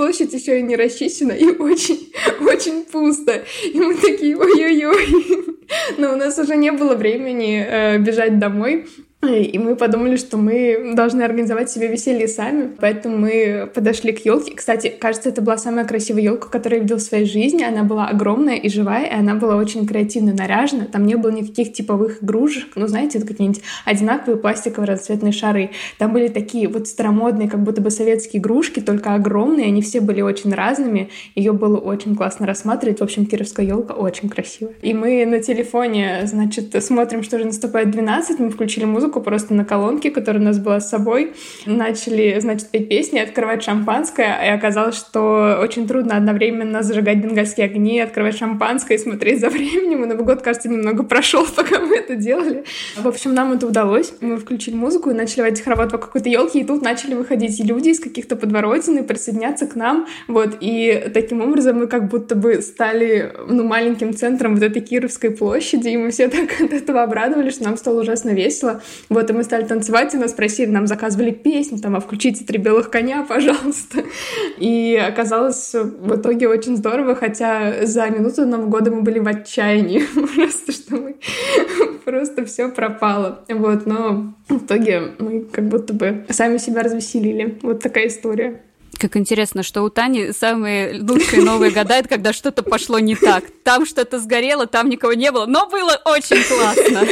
площадь 0.00 0.32
еще 0.32 0.60
и 0.60 0.62
не 0.62 0.76
расчищена, 0.76 1.32
и 1.32 1.46
очень, 1.58 2.10
очень 2.40 2.84
пусто. 2.84 3.44
И 3.62 3.78
мы 3.78 3.94
такие, 3.94 4.36
ой-ой-ой. 4.36 5.66
Но 5.98 6.14
у 6.14 6.16
нас 6.16 6.38
уже 6.38 6.56
не 6.56 6.72
было 6.72 6.94
времени 6.94 7.64
э, 7.68 7.98
бежать 7.98 8.38
домой. 8.38 8.86
И 9.22 9.58
мы 9.58 9.76
подумали, 9.76 10.16
что 10.16 10.38
мы 10.38 10.94
должны 10.94 11.22
организовать 11.22 11.70
себе 11.70 11.88
веселье 11.88 12.26
сами, 12.26 12.70
поэтому 12.80 13.18
мы 13.18 13.70
подошли 13.72 14.12
к 14.12 14.24
елке. 14.24 14.54
Кстати, 14.54 14.88
кажется, 14.88 15.28
это 15.28 15.42
была 15.42 15.58
самая 15.58 15.84
красивая 15.84 16.22
елка, 16.22 16.48
которую 16.48 16.78
я 16.78 16.82
видела 16.84 16.98
в 16.98 17.02
своей 17.02 17.26
жизни. 17.26 17.62
Она 17.62 17.84
была 17.84 18.08
огромная 18.08 18.56
и 18.56 18.70
живая, 18.70 19.04
и 19.04 19.12
она 19.12 19.34
была 19.34 19.56
очень 19.56 19.86
креативно 19.86 20.32
наряжена. 20.32 20.86
Там 20.86 21.04
не 21.04 21.16
было 21.16 21.30
никаких 21.30 21.74
типовых 21.74 22.22
игрушек, 22.22 22.70
ну, 22.76 22.86
знаете, 22.86 23.18
это 23.18 23.26
какие-нибудь 23.26 23.62
одинаковые 23.84 24.38
пластиковые 24.38 24.88
разноцветные 24.88 25.32
шары. 25.32 25.70
Там 25.98 26.14
были 26.14 26.28
такие 26.28 26.66
вот 26.68 26.88
старомодные, 26.88 27.50
как 27.50 27.62
будто 27.62 27.82
бы 27.82 27.90
советские 27.90 28.40
игрушки, 28.40 28.80
только 28.80 29.14
огромные, 29.14 29.66
они 29.66 29.82
все 29.82 30.00
были 30.00 30.22
очень 30.22 30.54
разными. 30.54 31.10
Ее 31.34 31.52
было 31.52 31.76
очень 31.76 32.16
классно 32.16 32.46
рассматривать. 32.46 33.00
В 33.00 33.02
общем, 33.02 33.26
кировская 33.26 33.66
елка 33.66 33.92
очень 33.92 34.30
красивая. 34.30 34.72
И 34.80 34.94
мы 34.94 35.26
на 35.26 35.40
телефоне, 35.40 36.22
значит, 36.24 36.74
смотрим, 36.82 37.22
что 37.22 37.38
же 37.38 37.44
наступает 37.44 37.90
12, 37.90 38.38
мы 38.38 38.48
включили 38.48 38.86
музыку, 38.86 39.09
музыку 39.10 39.20
просто 39.20 39.54
на 39.54 39.64
колонке, 39.64 40.10
которая 40.10 40.40
у 40.40 40.44
нас 40.44 40.58
была 40.58 40.78
с 40.78 40.88
собой. 40.88 41.32
Начали, 41.66 42.38
значит, 42.40 42.68
петь 42.70 42.88
песни, 42.88 43.18
открывать 43.18 43.64
шампанское, 43.64 44.38
и 44.46 44.48
оказалось, 44.48 44.96
что 44.96 45.58
очень 45.60 45.88
трудно 45.88 46.16
одновременно 46.16 46.82
зажигать 46.82 47.18
бенгальские 47.18 47.66
огни, 47.66 47.98
открывать 47.98 48.38
шампанское 48.38 48.96
и 48.96 48.98
смотреть 48.98 49.40
за 49.40 49.48
временем. 49.48 50.04
И 50.04 50.06
Новый 50.06 50.24
год, 50.24 50.42
кажется, 50.42 50.68
немного 50.68 51.02
прошел, 51.02 51.44
пока 51.56 51.80
мы 51.80 51.96
это 51.96 52.14
делали. 52.14 52.64
В 52.96 53.08
общем, 53.08 53.34
нам 53.34 53.52
это 53.52 53.66
удалось. 53.66 54.12
Мы 54.20 54.36
включили 54.36 54.76
музыку 54.76 55.10
и 55.10 55.14
начали 55.14 55.42
водить 55.42 55.64
хоровод 55.64 55.92
вокруг 55.92 56.12
какой-то 56.12 56.28
елки, 56.28 56.60
и 56.60 56.64
тут 56.64 56.82
начали 56.82 57.14
выходить 57.14 57.58
люди 57.64 57.88
из 57.88 58.00
каких-то 58.00 58.36
подворотен 58.36 58.98
и 58.98 59.02
присоединяться 59.02 59.66
к 59.66 59.74
нам. 59.74 60.06
Вот, 60.28 60.56
и 60.60 61.10
таким 61.12 61.40
образом 61.42 61.80
мы 61.80 61.86
как 61.88 62.08
будто 62.08 62.36
бы 62.36 62.62
стали 62.62 63.32
ну, 63.48 63.64
маленьким 63.64 64.14
центром 64.14 64.54
вот 64.54 64.62
этой 64.62 64.82
Кировской 64.82 65.30
площади, 65.30 65.88
и 65.88 65.96
мы 65.96 66.10
все 66.10 66.28
так 66.28 66.60
от 66.60 66.72
этого 66.72 67.02
обрадовались, 67.02 67.54
что 67.54 67.64
нам 67.64 67.76
стало 67.76 68.00
ужасно 68.00 68.30
весело. 68.30 68.82
Вот, 69.08 69.30
и 69.30 69.32
мы 69.32 69.42
стали 69.42 69.64
танцевать, 69.64 70.14
и 70.14 70.16
нас 70.16 70.32
просили, 70.32 70.70
нам 70.70 70.86
заказывали 70.86 71.30
песни, 71.30 71.78
там, 71.78 71.96
а 71.96 72.00
включите 72.00 72.44
«Три 72.44 72.58
белых 72.58 72.90
коня», 72.90 73.24
пожалуйста. 73.28 74.04
И 74.58 74.94
оказалось 74.96 75.74
в 75.74 76.16
итоге 76.16 76.48
очень 76.48 76.76
здорово, 76.76 77.14
хотя 77.14 77.86
за 77.86 78.08
минуту 78.08 78.46
Нового 78.46 78.68
года 78.68 78.90
мы 78.90 79.02
были 79.02 79.18
в 79.18 79.26
отчаянии, 79.26 80.02
просто 80.36 80.72
что 80.72 80.96
мы 80.96 81.16
просто 82.04 82.44
все 82.44 82.68
пропало. 82.68 83.44
Вот, 83.48 83.86
но 83.86 84.34
в 84.48 84.64
итоге 84.64 85.12
мы 85.18 85.42
как 85.42 85.68
будто 85.68 85.92
бы 85.92 86.26
сами 86.30 86.58
себя 86.58 86.82
развеселили. 86.82 87.58
Вот 87.62 87.82
такая 87.82 88.08
история. 88.08 88.62
Как 88.98 89.16
интересно, 89.16 89.62
что 89.62 89.82
у 89.82 89.88
Тани 89.88 90.32
самые 90.32 91.00
лучшие 91.00 91.42
новые 91.42 91.70
года 91.70 91.94
это 91.94 92.08
когда 92.08 92.32
что-то 92.32 92.62
пошло 92.62 92.98
не 92.98 93.16
так. 93.16 93.44
Там 93.62 93.86
что-то 93.86 94.18
сгорело, 94.18 94.66
там 94.66 94.88
никого 94.90 95.14
не 95.14 95.30
было, 95.32 95.46
но 95.46 95.66
было 95.68 95.98
очень 96.04 96.42
классно. 96.42 97.06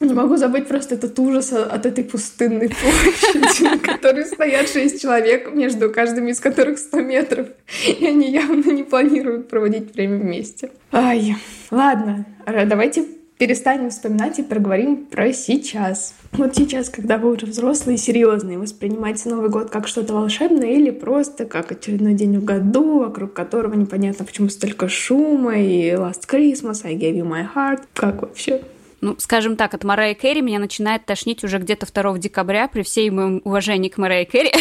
Не 0.00 0.14
могу 0.14 0.38
забыть 0.38 0.66
просто 0.66 0.94
этот 0.94 1.18
ужас 1.18 1.52
от 1.52 1.84
этой 1.84 2.04
пустынной 2.04 2.70
площади, 2.70 3.64
на 3.64 3.78
которой 3.78 4.24
стоят 4.24 4.66
шесть 4.66 5.02
человек, 5.02 5.52
между 5.52 5.90
каждым 5.90 6.28
из 6.28 6.40
которых 6.40 6.78
100 6.78 7.00
метров. 7.02 7.48
И 7.86 8.06
они 8.06 8.30
явно 8.30 8.70
не 8.70 8.82
планируют 8.82 9.48
проводить 9.48 9.94
время 9.94 10.18
вместе. 10.18 10.70
Ай, 10.90 11.36
ладно, 11.70 12.24
давайте 12.46 13.04
перестанем 13.36 13.90
вспоминать 13.90 14.38
и 14.38 14.42
проговорим 14.42 15.04
про 15.04 15.34
сейчас. 15.34 16.14
Вот 16.32 16.56
сейчас, 16.56 16.88
когда 16.88 17.18
вы 17.18 17.32
уже 17.32 17.44
взрослые 17.44 17.96
и 17.96 17.98
серьезные, 17.98 18.58
воспринимаете 18.58 19.28
Новый 19.28 19.50
год 19.50 19.68
как 19.68 19.86
что-то 19.86 20.14
волшебное 20.14 20.72
или 20.72 20.90
просто 20.90 21.44
как 21.44 21.72
очередной 21.72 22.14
день 22.14 22.38
в 22.38 22.44
году, 22.44 23.00
вокруг 23.00 23.34
которого 23.34 23.74
непонятно, 23.74 24.24
почему 24.24 24.48
столько 24.48 24.88
шума 24.88 25.58
и 25.58 25.90
Last 25.90 26.26
Christmas, 26.26 26.84
I 26.84 26.94
gave 26.94 27.16
you 27.16 27.26
my 27.26 27.46
heart. 27.54 27.82
Как 27.92 28.22
вообще? 28.22 28.62
Ну, 29.00 29.16
скажем 29.18 29.56
так, 29.56 29.74
от 29.74 29.84
Марая 29.84 30.14
Керри 30.14 30.42
меня 30.42 30.58
начинает 30.58 31.06
тошнить 31.06 31.42
уже 31.44 31.58
где-то 31.58 31.86
2 31.90 32.18
декабря, 32.18 32.68
при 32.68 32.82
всей 32.82 33.10
моем 33.10 33.40
уважении 33.44 33.88
к 33.88 33.98
Марая 33.98 34.24
Керри. 34.24 34.52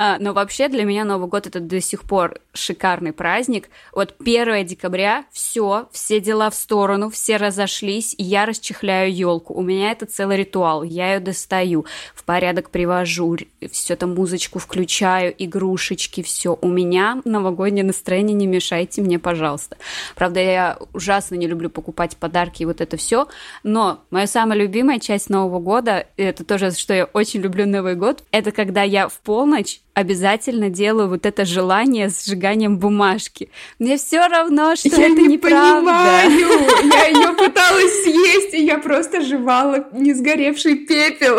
А, 0.00 0.16
но 0.20 0.32
вообще 0.32 0.68
для 0.68 0.84
меня 0.84 1.04
Новый 1.04 1.28
год 1.28 1.48
это 1.48 1.58
до 1.58 1.80
сих 1.80 2.04
пор 2.04 2.38
шикарный 2.52 3.12
праздник. 3.12 3.68
Вот 3.92 4.14
1 4.20 4.64
декабря 4.64 5.24
все, 5.32 5.88
все 5.90 6.20
дела 6.20 6.50
в 6.50 6.54
сторону, 6.54 7.10
все 7.10 7.36
разошлись, 7.36 8.14
я 8.16 8.46
расчехляю 8.46 9.12
елку. 9.12 9.54
У 9.54 9.62
меня 9.62 9.90
это 9.90 10.06
целый 10.06 10.36
ритуал. 10.36 10.84
Я 10.84 11.14
ее 11.14 11.20
достаю, 11.20 11.84
в 12.14 12.22
порядок 12.22 12.70
привожу, 12.70 13.38
все 13.72 13.96
там 13.96 14.14
музычку 14.14 14.60
включаю, 14.60 15.34
игрушечки, 15.36 16.22
все. 16.22 16.56
У 16.60 16.68
меня 16.68 17.20
новогоднее 17.24 17.84
настроение, 17.84 18.36
не 18.36 18.46
мешайте 18.46 19.02
мне, 19.02 19.18
пожалуйста. 19.18 19.78
Правда, 20.14 20.38
я 20.38 20.78
ужасно 20.92 21.34
не 21.34 21.48
люблю 21.48 21.70
покупать 21.70 22.16
подарки 22.16 22.62
и 22.62 22.66
вот 22.66 22.80
это 22.80 22.96
все, 22.96 23.07
но 23.62 24.04
моя 24.10 24.26
самая 24.26 24.58
любимая 24.58 24.98
часть 24.98 25.30
Нового 25.30 25.60
года, 25.60 26.06
это 26.16 26.44
тоже, 26.44 26.72
что 26.72 26.94
я 26.94 27.04
очень 27.06 27.40
люблю 27.40 27.66
Новый 27.66 27.94
год, 27.94 28.22
это 28.30 28.52
когда 28.52 28.82
я 28.82 29.08
в 29.08 29.20
полночь 29.20 29.80
обязательно 29.98 30.70
делаю 30.70 31.08
вот 31.08 31.26
это 31.26 31.44
желание 31.44 32.08
с 32.08 32.24
сжиганием 32.24 32.78
бумажки. 32.78 33.50
Мне 33.80 33.96
все 33.96 34.28
равно, 34.28 34.76
что 34.76 34.88
я 34.88 35.06
это 35.08 35.20
не 35.20 35.26
неправда. 35.26 35.80
Понимаю. 35.80 36.30
Я 36.92 37.06
ее 37.06 37.34
пыталась 37.34 38.02
съесть, 38.02 38.54
и 38.54 38.64
я 38.64 38.78
просто 38.78 39.22
жевала 39.22 39.88
не 39.92 40.14
сгоревший 40.14 40.76
пепел. 40.76 41.38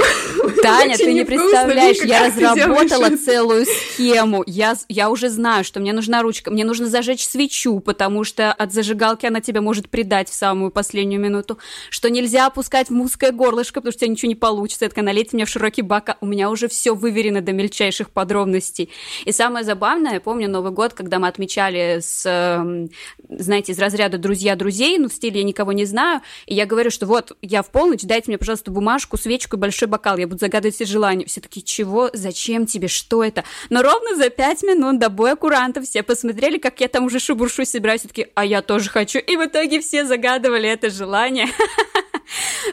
Таня, 0.62 0.98
ты 0.98 1.14
не 1.14 1.24
представляешь, 1.24 1.98
я 2.04 2.28
разработала 2.28 3.16
целую 3.18 3.66
схему. 3.66 4.44
Я, 4.46 4.76
я 4.88 5.10
уже 5.10 5.30
знаю, 5.30 5.64
что 5.64 5.80
мне 5.80 5.94
нужна 5.94 6.22
ручка, 6.22 6.52
мне 6.52 6.66
нужно 6.66 6.88
зажечь 6.88 7.26
свечу, 7.26 7.80
потому 7.80 8.24
что 8.24 8.52
от 8.52 8.74
зажигалки 8.74 9.26
она 9.26 9.42
тебя 9.42 9.62
может 9.62 9.90
предать 9.90 10.30
в 10.30 10.34
самую 10.34 10.72
последнюю 10.72 11.22
минуту, 11.22 11.58
что 11.90 12.10
нельзя 12.10 12.46
опускать 12.46 12.90
в 12.90 13.02
узкое 13.02 13.32
горлышко, 13.32 13.80
потому 13.80 13.92
что 13.92 14.00
у 14.00 14.02
тебя 14.02 14.12
ничего 14.12 14.30
не 14.30 14.36
получится. 14.36 14.86
Это 14.86 15.02
налейте 15.02 15.32
мне 15.34 15.46
в 15.46 15.50
широкий 15.50 15.82
бак, 15.82 16.10
а 16.10 16.18
у 16.22 16.26
меня 16.26 16.50
уже 16.50 16.68
все 16.68 16.94
выверено 16.94 17.42
до 17.42 17.54
мельчайших 17.54 18.10
подробностей 18.10 18.49
подробностей. 18.50 18.90
И 19.26 19.32
самое 19.32 19.66
забавное, 19.66 20.14
я 20.14 20.20
помню 20.20 20.50
Новый 20.50 20.72
год, 20.72 20.94
когда 20.94 21.20
мы 21.20 21.28
отмечали 21.28 22.00
с, 22.02 22.26
эм, 22.26 22.90
знаете, 23.30 23.72
из 23.72 23.80
разряда 23.80 24.18
друзья 24.18 24.56
друзей, 24.56 24.98
ну, 24.98 25.08
в 25.08 25.14
стиле 25.14 25.40
я 25.40 25.44
никого 25.44 25.72
не 25.72 25.86
знаю, 25.86 26.22
и 26.46 26.56
я 26.56 26.66
говорю, 26.66 26.90
что 26.90 27.06
вот, 27.06 27.38
я 27.42 27.62
в 27.62 27.70
полночь, 27.70 28.02
дайте 28.04 28.26
мне, 28.32 28.38
пожалуйста, 28.38 28.72
бумажку, 28.72 29.18
свечку 29.18 29.58
и 29.58 29.60
большой 29.60 29.88
бокал, 29.88 30.18
я 30.18 30.28
буду 30.28 30.40
загадывать 30.40 30.76
все 30.76 30.86
желания. 30.86 31.26
Все 31.26 31.42
такие, 31.42 31.62
чего, 31.62 32.10
зачем 32.14 32.66
тебе, 32.66 32.88
что 32.88 33.24
это? 33.24 33.44
Но 33.70 33.82
ровно 33.82 34.16
за 34.16 34.30
пять 34.30 34.64
минут 34.64 35.00
до 35.00 35.10
боя 35.10 35.36
курантов 35.36 35.86
все 35.86 36.04
посмотрели, 36.04 36.58
как 36.58 36.82
я 36.82 36.88
там 36.88 37.06
уже 37.06 37.20
шубуршу 37.20 37.66
собираюсь, 37.66 38.02
все 38.02 38.08
таки 38.10 38.28
а 38.36 38.46
я 38.46 38.62
тоже 38.62 38.90
хочу. 38.90 39.20
И 39.20 39.36
в 39.36 39.46
итоге 39.46 39.80
все 39.80 40.06
загадывали 40.06 40.70
это 40.70 40.90
желание. 40.90 41.48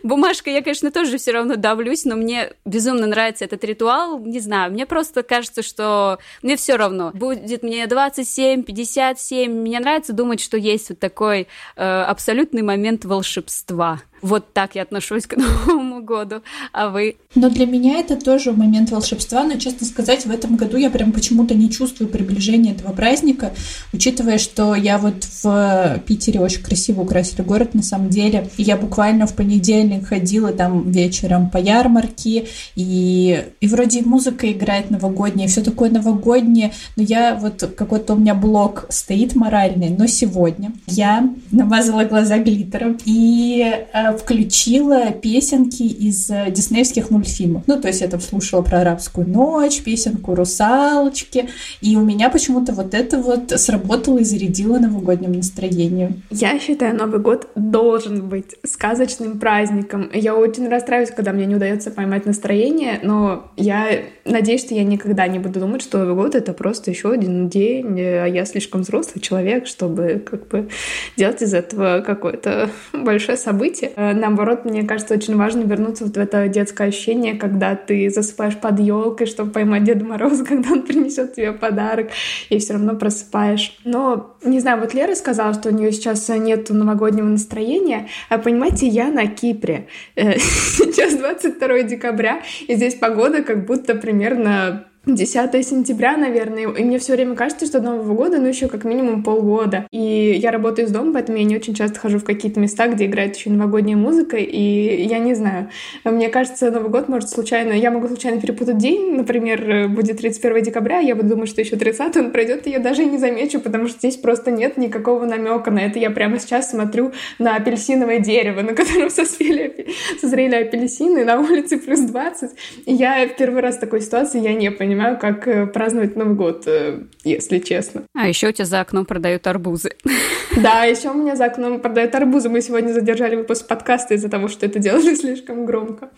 Бумажка, 0.03 0.51
я, 0.51 0.63
конечно, 0.63 0.91
тоже 0.91 1.19
все 1.19 1.33
равно 1.33 1.57
давлюсь, 1.57 2.05
но 2.05 2.17
мне 2.17 2.53
безумно 2.65 3.07
нравится 3.07 3.45
этот 3.45 3.65
ритуал. 3.65 4.19
Не 4.19 4.41
знаю, 4.41 4.73
мне 4.73 4.87
просто 4.87 5.23
кажется, 5.23 5.63
что 5.63 6.19
мне 6.43 6.57
все 6.57 6.77
равно. 6.77 7.11
Будет 7.15 7.63
мне 7.63 7.87
27, 7.87 8.63
57. 8.63 9.51
Мне 9.51 9.81
нравится 9.81 10.13
думать, 10.13 10.41
что 10.41 10.57
есть 10.57 10.91
вот 10.91 10.99
такой 10.99 11.49
э, 11.77 11.83
абсолютный 11.83 12.63
момент 12.63 13.05
волшебства. 13.05 14.01
Вот 14.23 14.53
так 14.53 14.75
я 14.75 14.83
отношусь 14.83 15.27
к 15.27 15.37
Новому 15.67 16.03
году. 16.03 16.43
А 16.73 16.89
вы? 16.89 17.17
Но 17.35 17.51
для 17.51 17.67
меня 17.67 17.99
это 17.99 18.17
тоже 18.17 18.53
момент 18.53 18.91
волшебства, 18.91 19.45
но, 19.45 19.57
честно 19.57 19.87
сказать, 19.87 20.25
в 20.27 20.31
этом 20.31 20.57
году 20.57 20.77
я 20.77 20.91
прям 20.91 21.13
почему-то 21.13 21.55
не 21.55 21.71
чувствую 21.71 22.09
приближения 22.09 22.73
этого 22.73 22.93
праздника, 22.93 23.53
учитывая, 23.93 24.39
что 24.39 24.75
я 24.75 24.99
вот 24.99 25.25
в 25.43 26.03
Питере 26.07 26.41
очень 26.41 26.63
красиво 26.63 27.03
украсили 27.03 27.43
город 27.43 27.75
на 27.75 27.83
самом 27.83 28.09
деле, 28.09 28.49
и 28.57 28.63
я 28.63 28.77
буквально 28.77 29.27
в 29.27 29.35
понедельник 29.35 30.09
ходила 30.09 30.53
там 30.53 30.91
вечером 30.91 31.51
по 31.51 31.59
ярмарке, 31.59 32.47
и, 32.75 33.45
и 33.61 33.69
вроде 33.69 34.03
музыка 34.03 34.51
играет 34.51 34.91
новогодняя, 34.91 35.49
все 35.49 35.63
такое 35.63 35.91
новогоднее, 35.91 36.73
но 36.97 37.03
я 37.03 37.35
вот 37.35 37.75
какой-то 37.77 38.15
у 38.15 38.17
меня 38.17 38.35
блок 38.35 38.87
стоит 38.89 39.35
моральный, 39.35 39.91
но 39.91 40.07
сегодня 40.07 40.73
я 40.87 41.29
намазала 41.51 42.05
глаза 42.05 42.39
глиттером 42.39 42.99
и 43.05 43.63
э, 43.93 44.06
включила 44.13 45.13
песенки 45.13 45.83
из 45.83 46.31
э, 46.31 46.51
диснеевских 46.51 47.11
мультфильмов. 47.11 47.65
Ну, 47.67 47.81
то 47.81 47.89
есть 47.89 48.01
я 48.01 48.09
там 48.09 48.21
слушала 48.21 48.63
про 48.63 48.81
арабскую 48.81 49.29
ночь, 49.29 49.83
песенку 49.83 50.35
«Русалочки», 50.35 51.49
и 51.81 51.97
у 51.97 52.05
меня 52.05 52.31
почему-то 52.31 52.73
вот 52.73 52.95
это 52.95 53.19
вот 53.19 53.53
сработало 53.57 54.19
и 54.19 54.25
зарядило 54.25 54.79
новогодним 54.79 55.33
настроением. 55.33 56.23
Я 56.31 56.59
считаю, 56.59 56.97
Новый 56.97 57.21
год 57.21 57.49
должен 57.55 58.29
быть 58.29 58.57
сказочным 58.65 59.39
праздником. 59.39 60.11
Я 60.13 60.35
очень 60.35 60.69
расстраиваюсь, 60.69 61.11
когда 61.11 61.33
мне 61.33 61.47
не 61.47 61.57
удается 61.57 61.91
поймать 61.91 62.27
настроение, 62.27 63.01
но 63.03 63.51
я 63.57 63.89
надеюсь, 64.25 64.63
что 64.63 64.75
я 64.75 64.85
никогда 64.85 65.27
не 65.29 65.39
буду 65.39 65.61
думать, 65.61 65.83
что 65.83 65.99
Новый 65.99 66.15
год— 66.15 66.35
это 66.37 66.53
просто 66.53 66.91
еще 66.91 67.11
один 67.11 67.49
день, 67.49 68.01
а 68.01 68.27
я 68.27 68.45
слишком 68.45 68.83
взрослый 68.83 69.21
человек, 69.21 69.67
чтобы 69.67 70.23
как 70.25 70.49
бы 70.49 70.69
делать 71.17 71.43
из 71.43 71.55
этого 71.55 72.03
какое-то 72.05 72.71
большое 72.93 73.39
событие. 73.39 73.93
Э, 73.97 74.13
наоборот, 74.13 74.67
мне 74.67 74.85
кажется, 74.85 75.15
очень 75.15 75.37
важно 75.37 75.63
вернуться 75.63 76.05
вот 76.05 76.17
в 76.17 76.21
это 76.21 76.47
детское 76.49 76.89
ощущение, 76.89 77.35
когда 77.35 77.75
ты 77.75 78.11
засыпаешь 78.11 78.57
под 78.57 78.79
елкой, 78.79 79.27
чтобы 79.27 79.51
поймать 79.51 79.85
Деда 79.85 80.05
Мороза, 80.05 80.45
когда 80.49 80.73
он 80.73 80.83
принесет 80.83 81.35
тебе 81.35 81.53
подарок, 81.53 82.11
и 82.51 82.59
все 82.59 82.75
равно 82.75 82.95
просыпаешь. 82.95 83.79
Но, 83.85 84.37
не 84.45 84.61
знаю, 84.61 84.81
вот 84.81 84.93
Лера 84.93 85.15
сказала, 85.15 85.55
что 85.55 85.71
у 85.71 85.73
нее 85.73 85.93
сейчас 85.93 86.29
нет 86.29 86.69
новогоднего 86.69 87.27
настроения, 87.27 88.09
а 88.29 88.37
понимаете, 88.39 88.87
я 88.87 89.09
на 89.09 89.27
Кипре. 89.27 89.89
Э, 90.15 90.39
сейчас 90.39 91.15
22 91.17 91.83
декабря, 91.85 92.43
и 92.69 92.75
здесь 92.75 92.95
погода 92.95 93.43
как 93.43 93.65
будто 93.65 93.95
примерно 93.95 94.85
10 95.07 95.65
сентября, 95.65 96.17
наверное, 96.17 96.69
и 96.69 96.83
мне 96.83 96.99
все 96.99 97.13
время 97.13 97.37
кажется, 97.37 97.65
что 97.65 97.81
Нового 97.81 98.13
года, 98.15 98.39
ну, 98.39 98.49
еще 98.49 98.67
как 98.67 98.83
минимум 98.83 99.23
полгода. 99.23 99.87
И 99.93 100.37
я 100.37 100.51
работаю 100.51 100.89
из 100.89 100.91
дома, 100.91 101.13
поэтому 101.13 101.39
я 101.39 101.45
не 101.45 101.55
очень 101.55 101.75
часто 101.75 102.01
хожу 102.01 102.19
в 102.19 102.25
какие-то 102.25 102.59
места, 102.59 102.89
где 102.89 103.07
играет 103.07 103.37
еще 103.37 103.51
новогодняя 103.51 103.97
музыка, 103.97 104.37
и 104.37 105.07
я 105.07 105.21
не 105.21 105.35
знаю. 105.35 105.71
Мне 106.03 106.29
кажется, 106.29 106.73
Новый 106.73 106.91
год 106.91 107.09
может 107.09 107.31
случайно... 107.31 107.73
Я 107.73 107.93
могу 107.93 108.09
случайно 108.09 108.41
перепутать 108.41 108.79
день, 108.79 109.15
например, 109.15 109.89
будет 109.89 110.19
31 110.19 110.65
декабря, 110.65 110.99
я 110.99 111.15
буду 111.15 111.29
думать, 111.29 111.51
что 111.51 111.61
еще 111.61 111.77
30 111.77 112.17
он 112.17 112.31
пройдет, 112.33 112.67
и 112.67 112.71
я 112.71 112.81
даже 112.81 113.05
не 113.05 113.19
замечу, 113.19 113.61
потому 113.61 113.87
что 113.87 113.99
здесь 113.99 114.17
просто 114.17 114.51
нет 114.51 114.77
никакого 114.77 115.25
намека 115.25 115.71
на 115.71 115.87
это. 115.87 116.01
Я 116.01 116.11
прямо 116.11 116.41
сейчас 116.41 116.71
смотрю 116.71 117.13
на 117.39 117.55
апельсиновое 117.55 118.19
дерево, 118.19 118.63
на 118.63 118.75
котором 118.75 119.11
созрели, 119.11 119.87
созрели 120.21 120.57
апельсины, 120.57 121.25
на 121.25 121.39
улице 121.39 121.79
плюс 121.79 122.01
20. 122.01 122.51
И 122.87 122.93
я 122.93 123.29
в 123.29 123.37
первый 123.37 123.63
раз 123.63 123.77
в 123.77 123.81
такой 123.81 124.01
ситуации, 124.01 124.41
я 124.41 124.53
не 124.53 124.73
понимаю, 124.73 124.96
понимаю, 124.97 125.19
как 125.19 125.47
э, 125.47 125.67
праздновать 125.67 126.17
Новый 126.17 126.35
год, 126.35 126.65
э, 126.67 127.01
если 127.23 127.59
честно. 127.59 128.05
А 128.15 128.29
еще 128.29 128.49
у 128.49 128.53
тебя 128.53 128.65
за 128.65 128.81
окном 128.81 129.05
продают 129.05 129.47
арбузы. 129.47 129.91
Да, 130.57 130.85
еще 130.85 131.11
у 131.11 131.15
меня 131.15 131.37
за 131.37 131.47
окном 131.47 131.81
продают 131.81 132.15
арбузы. 132.15 132.49
Мы 132.49 132.63
сегодня 132.63 132.95
задержали 132.95 133.37
выпуск 133.37 133.67
подкаста 133.67 134.15
из-за 134.15 134.31
того, 134.31 134.49
что 134.49 134.65
это 134.65 134.79
делали 134.79 135.15
слишком 135.21 135.67
громко. 135.67 136.09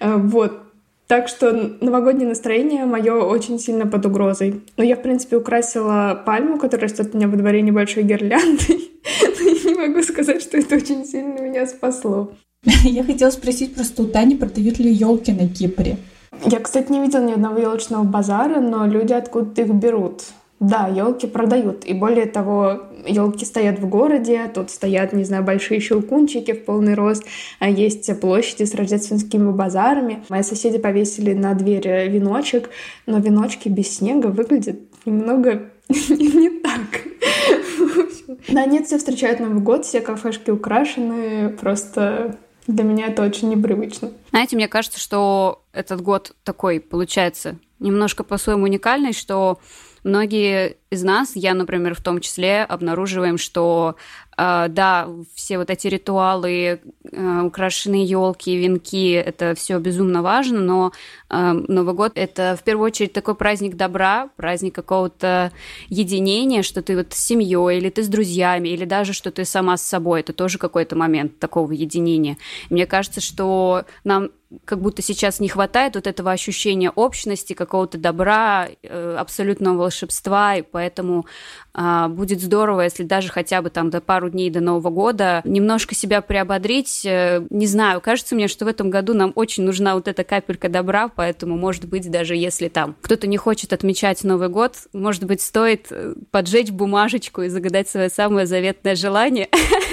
Э, 0.00 0.16
вот. 0.16 0.60
Так 1.06 1.28
что 1.28 1.52
новогоднее 1.80 2.28
настроение 2.28 2.84
мое 2.84 3.14
очень 3.14 3.58
сильно 3.58 3.86
под 3.86 4.04
угрозой. 4.04 4.60
Но 4.76 4.84
я, 4.84 4.96
в 4.96 5.02
принципе, 5.02 5.36
украсила 5.36 6.22
пальму, 6.26 6.58
которая 6.58 6.88
растет 6.88 7.14
у 7.14 7.16
меня 7.16 7.28
во 7.28 7.36
дворе 7.36 7.62
небольшой 7.62 8.02
гирляндой. 8.02 8.90
Но 9.22 9.50
я 9.50 9.64
не 9.64 9.74
могу 9.74 10.02
сказать, 10.02 10.42
что 10.42 10.58
это 10.58 10.74
очень 10.74 11.06
сильно 11.06 11.40
меня 11.40 11.66
спасло. 11.66 12.32
Я 12.84 13.02
хотела 13.02 13.30
спросить 13.30 13.74
просто 13.74 14.02
у 14.02 14.06
Тани, 14.06 14.36
продают 14.36 14.78
ли 14.78 14.92
елки 14.92 15.32
на 15.32 15.48
Кипре? 15.48 15.96
Я, 16.44 16.60
кстати, 16.60 16.90
не 16.92 17.00
видела 17.00 17.22
ни 17.22 17.32
одного 17.32 17.58
елочного 17.58 18.04
базара, 18.04 18.60
но 18.60 18.86
люди 18.86 19.12
откуда-то 19.12 19.62
их 19.62 19.74
берут. 19.74 20.22
Да, 20.58 20.88
елки 20.88 21.26
продают. 21.26 21.84
И 21.84 21.92
более 21.92 22.24
того, 22.24 22.82
елки 23.06 23.44
стоят 23.44 23.78
в 23.78 23.88
городе, 23.88 24.50
тут 24.54 24.70
стоят, 24.70 25.12
не 25.12 25.24
знаю, 25.24 25.44
большие 25.44 25.80
щелкунчики 25.80 26.52
в 26.52 26.64
полный 26.64 26.94
рост, 26.94 27.24
а 27.58 27.68
есть 27.68 28.20
площади 28.20 28.64
с 28.64 28.74
рождественскими 28.74 29.50
базарами. 29.50 30.24
Мои 30.30 30.42
соседи 30.42 30.78
повесили 30.78 31.34
на 31.34 31.52
дверь 31.52 32.08
веночек, 32.08 32.70
но 33.04 33.18
веночки 33.18 33.68
без 33.68 33.98
снега 33.98 34.28
выглядят 34.28 34.80
немного 35.04 35.70
не 35.88 36.48
так. 36.48 37.06
Да, 38.48 38.64
нет, 38.64 38.86
все 38.86 38.98
встречают 38.98 39.40
Новый 39.40 39.60
год, 39.60 39.84
все 39.84 40.00
кафешки 40.00 40.50
украшены, 40.50 41.50
просто 41.50 42.36
для 42.66 42.84
меня 42.84 43.06
это 43.08 43.22
очень 43.22 43.48
непривычно. 43.48 44.10
Знаете, 44.30 44.56
мне 44.56 44.68
кажется, 44.68 44.98
что 44.98 45.62
этот 45.72 46.00
год 46.00 46.34
такой, 46.44 46.80
получается, 46.80 47.58
немножко 47.78 48.24
по-своему 48.24 48.64
уникальный, 48.64 49.12
что 49.12 49.58
многие 50.04 50.76
из 50.90 51.02
нас, 51.02 51.32
я, 51.34 51.54
например, 51.54 51.94
в 51.94 52.00
том 52.00 52.20
числе, 52.20 52.62
обнаруживаем, 52.62 53.38
что 53.38 53.96
да, 54.36 55.08
все 55.34 55.56
вот 55.56 55.70
эти 55.70 55.86
ритуалы, 55.86 56.80
э, 57.10 57.40
украшенные 57.42 58.04
елки, 58.04 58.54
венки, 58.54 59.12
это 59.12 59.54
все 59.54 59.78
безумно 59.78 60.20
важно, 60.22 60.60
но 60.60 60.92
э, 61.30 61.52
Новый 61.52 61.94
год 61.94 62.12
это 62.16 62.56
в 62.60 62.62
первую 62.62 62.86
очередь 62.86 63.14
такой 63.14 63.34
праздник 63.34 63.76
добра, 63.76 64.28
праздник 64.36 64.74
какого-то 64.74 65.52
единения, 65.88 66.62
что 66.62 66.82
ты 66.82 66.96
вот 66.96 67.14
с 67.14 67.18
семьей, 67.18 67.78
или 67.78 67.88
ты 67.88 68.02
с 68.02 68.08
друзьями, 68.08 68.68
или 68.68 68.84
даже 68.84 69.14
что 69.14 69.30
ты 69.30 69.46
сама 69.46 69.78
с 69.78 69.82
собой, 69.82 70.20
это 70.20 70.34
тоже 70.34 70.58
какой-то 70.58 70.96
момент 70.96 71.38
такого 71.38 71.72
единения. 71.72 72.36
Мне 72.68 72.86
кажется, 72.86 73.22
что 73.22 73.84
нам 74.04 74.30
как 74.64 74.80
будто 74.80 75.02
сейчас 75.02 75.40
не 75.40 75.48
хватает 75.48 75.96
вот 75.96 76.06
этого 76.06 76.30
ощущения 76.30 76.90
общности, 76.90 77.52
какого-то 77.52 77.98
добра, 77.98 78.68
э, 78.82 79.16
абсолютного 79.18 79.76
волшебства, 79.78 80.56
и 80.56 80.62
поэтому 80.62 81.26
а, 81.78 82.08
будет 82.08 82.40
здорово, 82.40 82.82
если 82.82 83.02
даже 83.02 83.28
хотя 83.28 83.60
бы 83.60 83.70
там 83.70 83.90
до 83.90 84.00
пару 84.00 84.25
дней 84.28 84.50
до 84.50 84.60
Нового 84.60 84.90
года 84.90 85.42
немножко 85.44 85.94
себя 85.94 86.20
приободрить. 86.20 87.04
Э, 87.04 87.44
не 87.50 87.66
знаю, 87.66 88.00
кажется 88.00 88.34
мне, 88.34 88.48
что 88.48 88.64
в 88.64 88.68
этом 88.68 88.90
году 88.90 89.14
нам 89.14 89.32
очень 89.34 89.64
нужна 89.64 89.94
вот 89.94 90.08
эта 90.08 90.24
капелька 90.24 90.68
добра, 90.68 91.08
поэтому, 91.08 91.56
может 91.56 91.86
быть, 91.86 92.10
даже 92.10 92.36
если 92.36 92.68
там 92.68 92.96
кто-то 93.00 93.26
не 93.26 93.36
хочет 93.36 93.72
отмечать 93.72 94.22
Новый 94.24 94.48
год, 94.48 94.76
может 94.92 95.24
быть, 95.24 95.40
стоит 95.40 95.86
э, 95.90 96.14
поджечь 96.30 96.70
бумажечку 96.70 97.42
и 97.42 97.48
загадать 97.48 97.88
свое 97.88 98.08
самое 98.08 98.46
заветное 98.46 98.94
желание, 98.96 99.48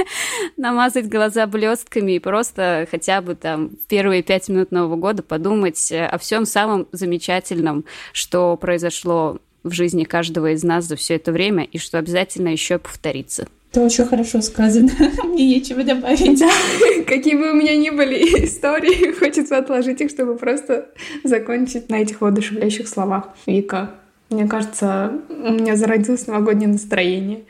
намазать 0.57 1.07
глаза 1.07 1.47
блестками 1.47 2.13
и 2.13 2.19
просто 2.19 2.87
хотя 2.89 3.21
бы 3.21 3.35
там 3.35 3.71
первые 3.87 4.23
пять 4.23 4.49
минут 4.49 4.71
Нового 4.71 4.95
года 4.95 5.23
подумать 5.23 5.91
о 5.91 6.17
всем 6.17 6.45
самом 6.45 6.87
замечательном, 6.91 7.85
что 8.13 8.57
произошло 8.57 9.39
в 9.63 9.71
жизни 9.71 10.03
каждого 10.03 10.51
из 10.51 10.63
нас 10.63 10.85
за 10.85 10.95
все 10.95 11.15
это 11.15 11.31
время 11.31 11.63
и 11.63 11.77
что 11.77 11.97
обязательно 11.97 12.49
еще 12.49 12.77
повторится. 12.77 13.47
Это 13.73 13.81
очень 13.81 14.05
хорошо 14.05 14.39
сказано. 14.41 14.91
Мне 15.23 15.47
нечего 15.47 15.83
добавить. 15.83 16.39
Да, 16.39 16.51
какие 17.07 17.33
бы 17.33 17.53
у 17.53 17.55
меня 17.55 17.75
ни 17.75 17.89
были 17.89 18.45
истории, 18.45 19.11
хочется 19.19 19.57
отложить 19.57 19.99
их, 19.99 20.11
чтобы 20.11 20.35
просто 20.35 20.89
закончить 21.23 21.89
на 21.89 21.95
этих 21.95 22.21
воодушевляющих 22.21 22.87
словах. 22.87 23.29
Вика, 23.47 23.89
мне 24.29 24.47
кажется, 24.47 25.13
у 25.27 25.53
меня 25.53 25.75
зародилось 25.75 26.27
новогоднее 26.27 26.67
настроение. 26.67 27.45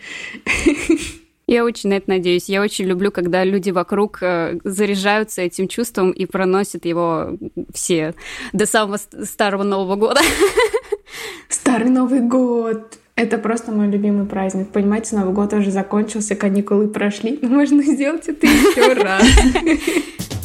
Я 1.46 1.66
очень 1.66 1.90
на 1.90 1.96
это 1.96 2.10
надеюсь. 2.10 2.48
Я 2.48 2.62
очень 2.62 2.86
люблю, 2.86 3.12
когда 3.12 3.44
люди 3.44 3.72
вокруг 3.72 4.20
э, 4.24 4.60
заряжаются 4.64 5.42
этим 5.42 5.68
чувством 5.68 6.12
и 6.12 6.26
проносят 6.26 6.86
его 6.86 7.38
все 7.74 8.16
до 8.54 8.66
самого 8.66 8.98
старого 9.26 9.64
Нового 9.64 9.98
года. 9.98 10.22
Старый 11.50 11.90
Новый 11.90 12.22
год! 12.22 12.98
Это 13.16 13.38
просто 13.38 13.72
мой 13.72 13.88
любимый 13.90 14.26
праздник. 14.26 14.70
Понимаете, 14.70 15.16
Новый 15.16 15.34
год 15.34 15.54
уже 15.54 15.70
закончился, 15.70 16.36
каникулы 16.36 16.88
прошли. 16.88 17.38
Но 17.42 17.50
можно 17.56 17.84
сделать 17.84 18.28
это 18.28 18.48
еще 18.48 18.94
раз. 18.94 19.24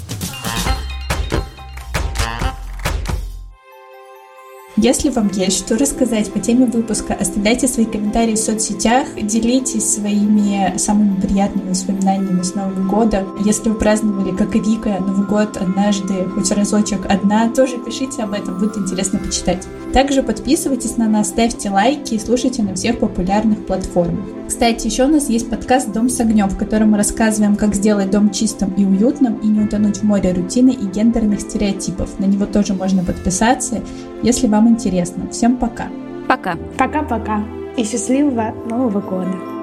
Если 4.80 5.10
вам 5.10 5.28
есть 5.32 5.58
что 5.58 5.76
рассказать 5.76 6.32
по 6.32 6.38
теме 6.38 6.64
выпуска, 6.66 7.12
оставляйте 7.12 7.66
свои 7.66 7.84
комментарии 7.84 8.36
в 8.36 8.38
соцсетях, 8.38 9.08
делитесь 9.20 9.94
своими 9.94 10.78
самыми 10.78 11.20
приятными 11.20 11.70
воспоминаниями 11.70 12.42
с 12.42 12.54
Нового 12.54 12.88
года. 12.88 13.26
Если 13.44 13.70
вы 13.70 13.74
праздновали, 13.74 14.36
как 14.36 14.54
и 14.54 14.60
Вика, 14.60 14.98
Новый 15.00 15.26
год 15.26 15.56
однажды, 15.56 16.26
хоть 16.32 16.52
разочек 16.52 17.06
одна, 17.06 17.48
тоже 17.48 17.78
пишите 17.78 18.22
об 18.22 18.34
этом, 18.34 18.60
будет 18.60 18.78
интересно 18.78 19.18
почитать. 19.18 19.66
Также 19.92 20.22
подписывайтесь 20.22 20.96
на 20.96 21.08
нас, 21.08 21.30
ставьте 21.30 21.70
лайки 21.70 22.14
и 22.14 22.20
слушайте 22.20 22.62
на 22.62 22.76
всех 22.76 23.00
популярных 23.00 23.66
платформах. 23.66 24.37
Кстати, 24.48 24.86
еще 24.86 25.04
у 25.04 25.08
нас 25.08 25.28
есть 25.28 25.50
подкаст 25.50 25.92
«Дом 25.92 26.08
с 26.08 26.18
огнем», 26.20 26.48
в 26.48 26.56
котором 26.56 26.92
мы 26.92 26.96
рассказываем, 26.96 27.54
как 27.54 27.74
сделать 27.74 28.10
дом 28.10 28.30
чистым 28.30 28.72
и 28.72 28.84
уютным 28.84 29.34
и 29.36 29.46
не 29.46 29.60
утонуть 29.60 29.98
в 29.98 30.04
море 30.04 30.32
рутины 30.32 30.70
и 30.70 30.86
гендерных 30.86 31.42
стереотипов. 31.42 32.18
На 32.18 32.24
него 32.24 32.46
тоже 32.46 32.72
можно 32.72 33.04
подписаться, 33.04 33.82
если 34.22 34.46
вам 34.46 34.68
интересно. 34.70 35.28
Всем 35.30 35.58
пока. 35.58 35.88
Пока. 36.26 36.56
Пока-пока. 36.78 37.44
И 37.76 37.84
счастливого 37.84 38.54
Нового 38.70 39.00
года. 39.00 39.57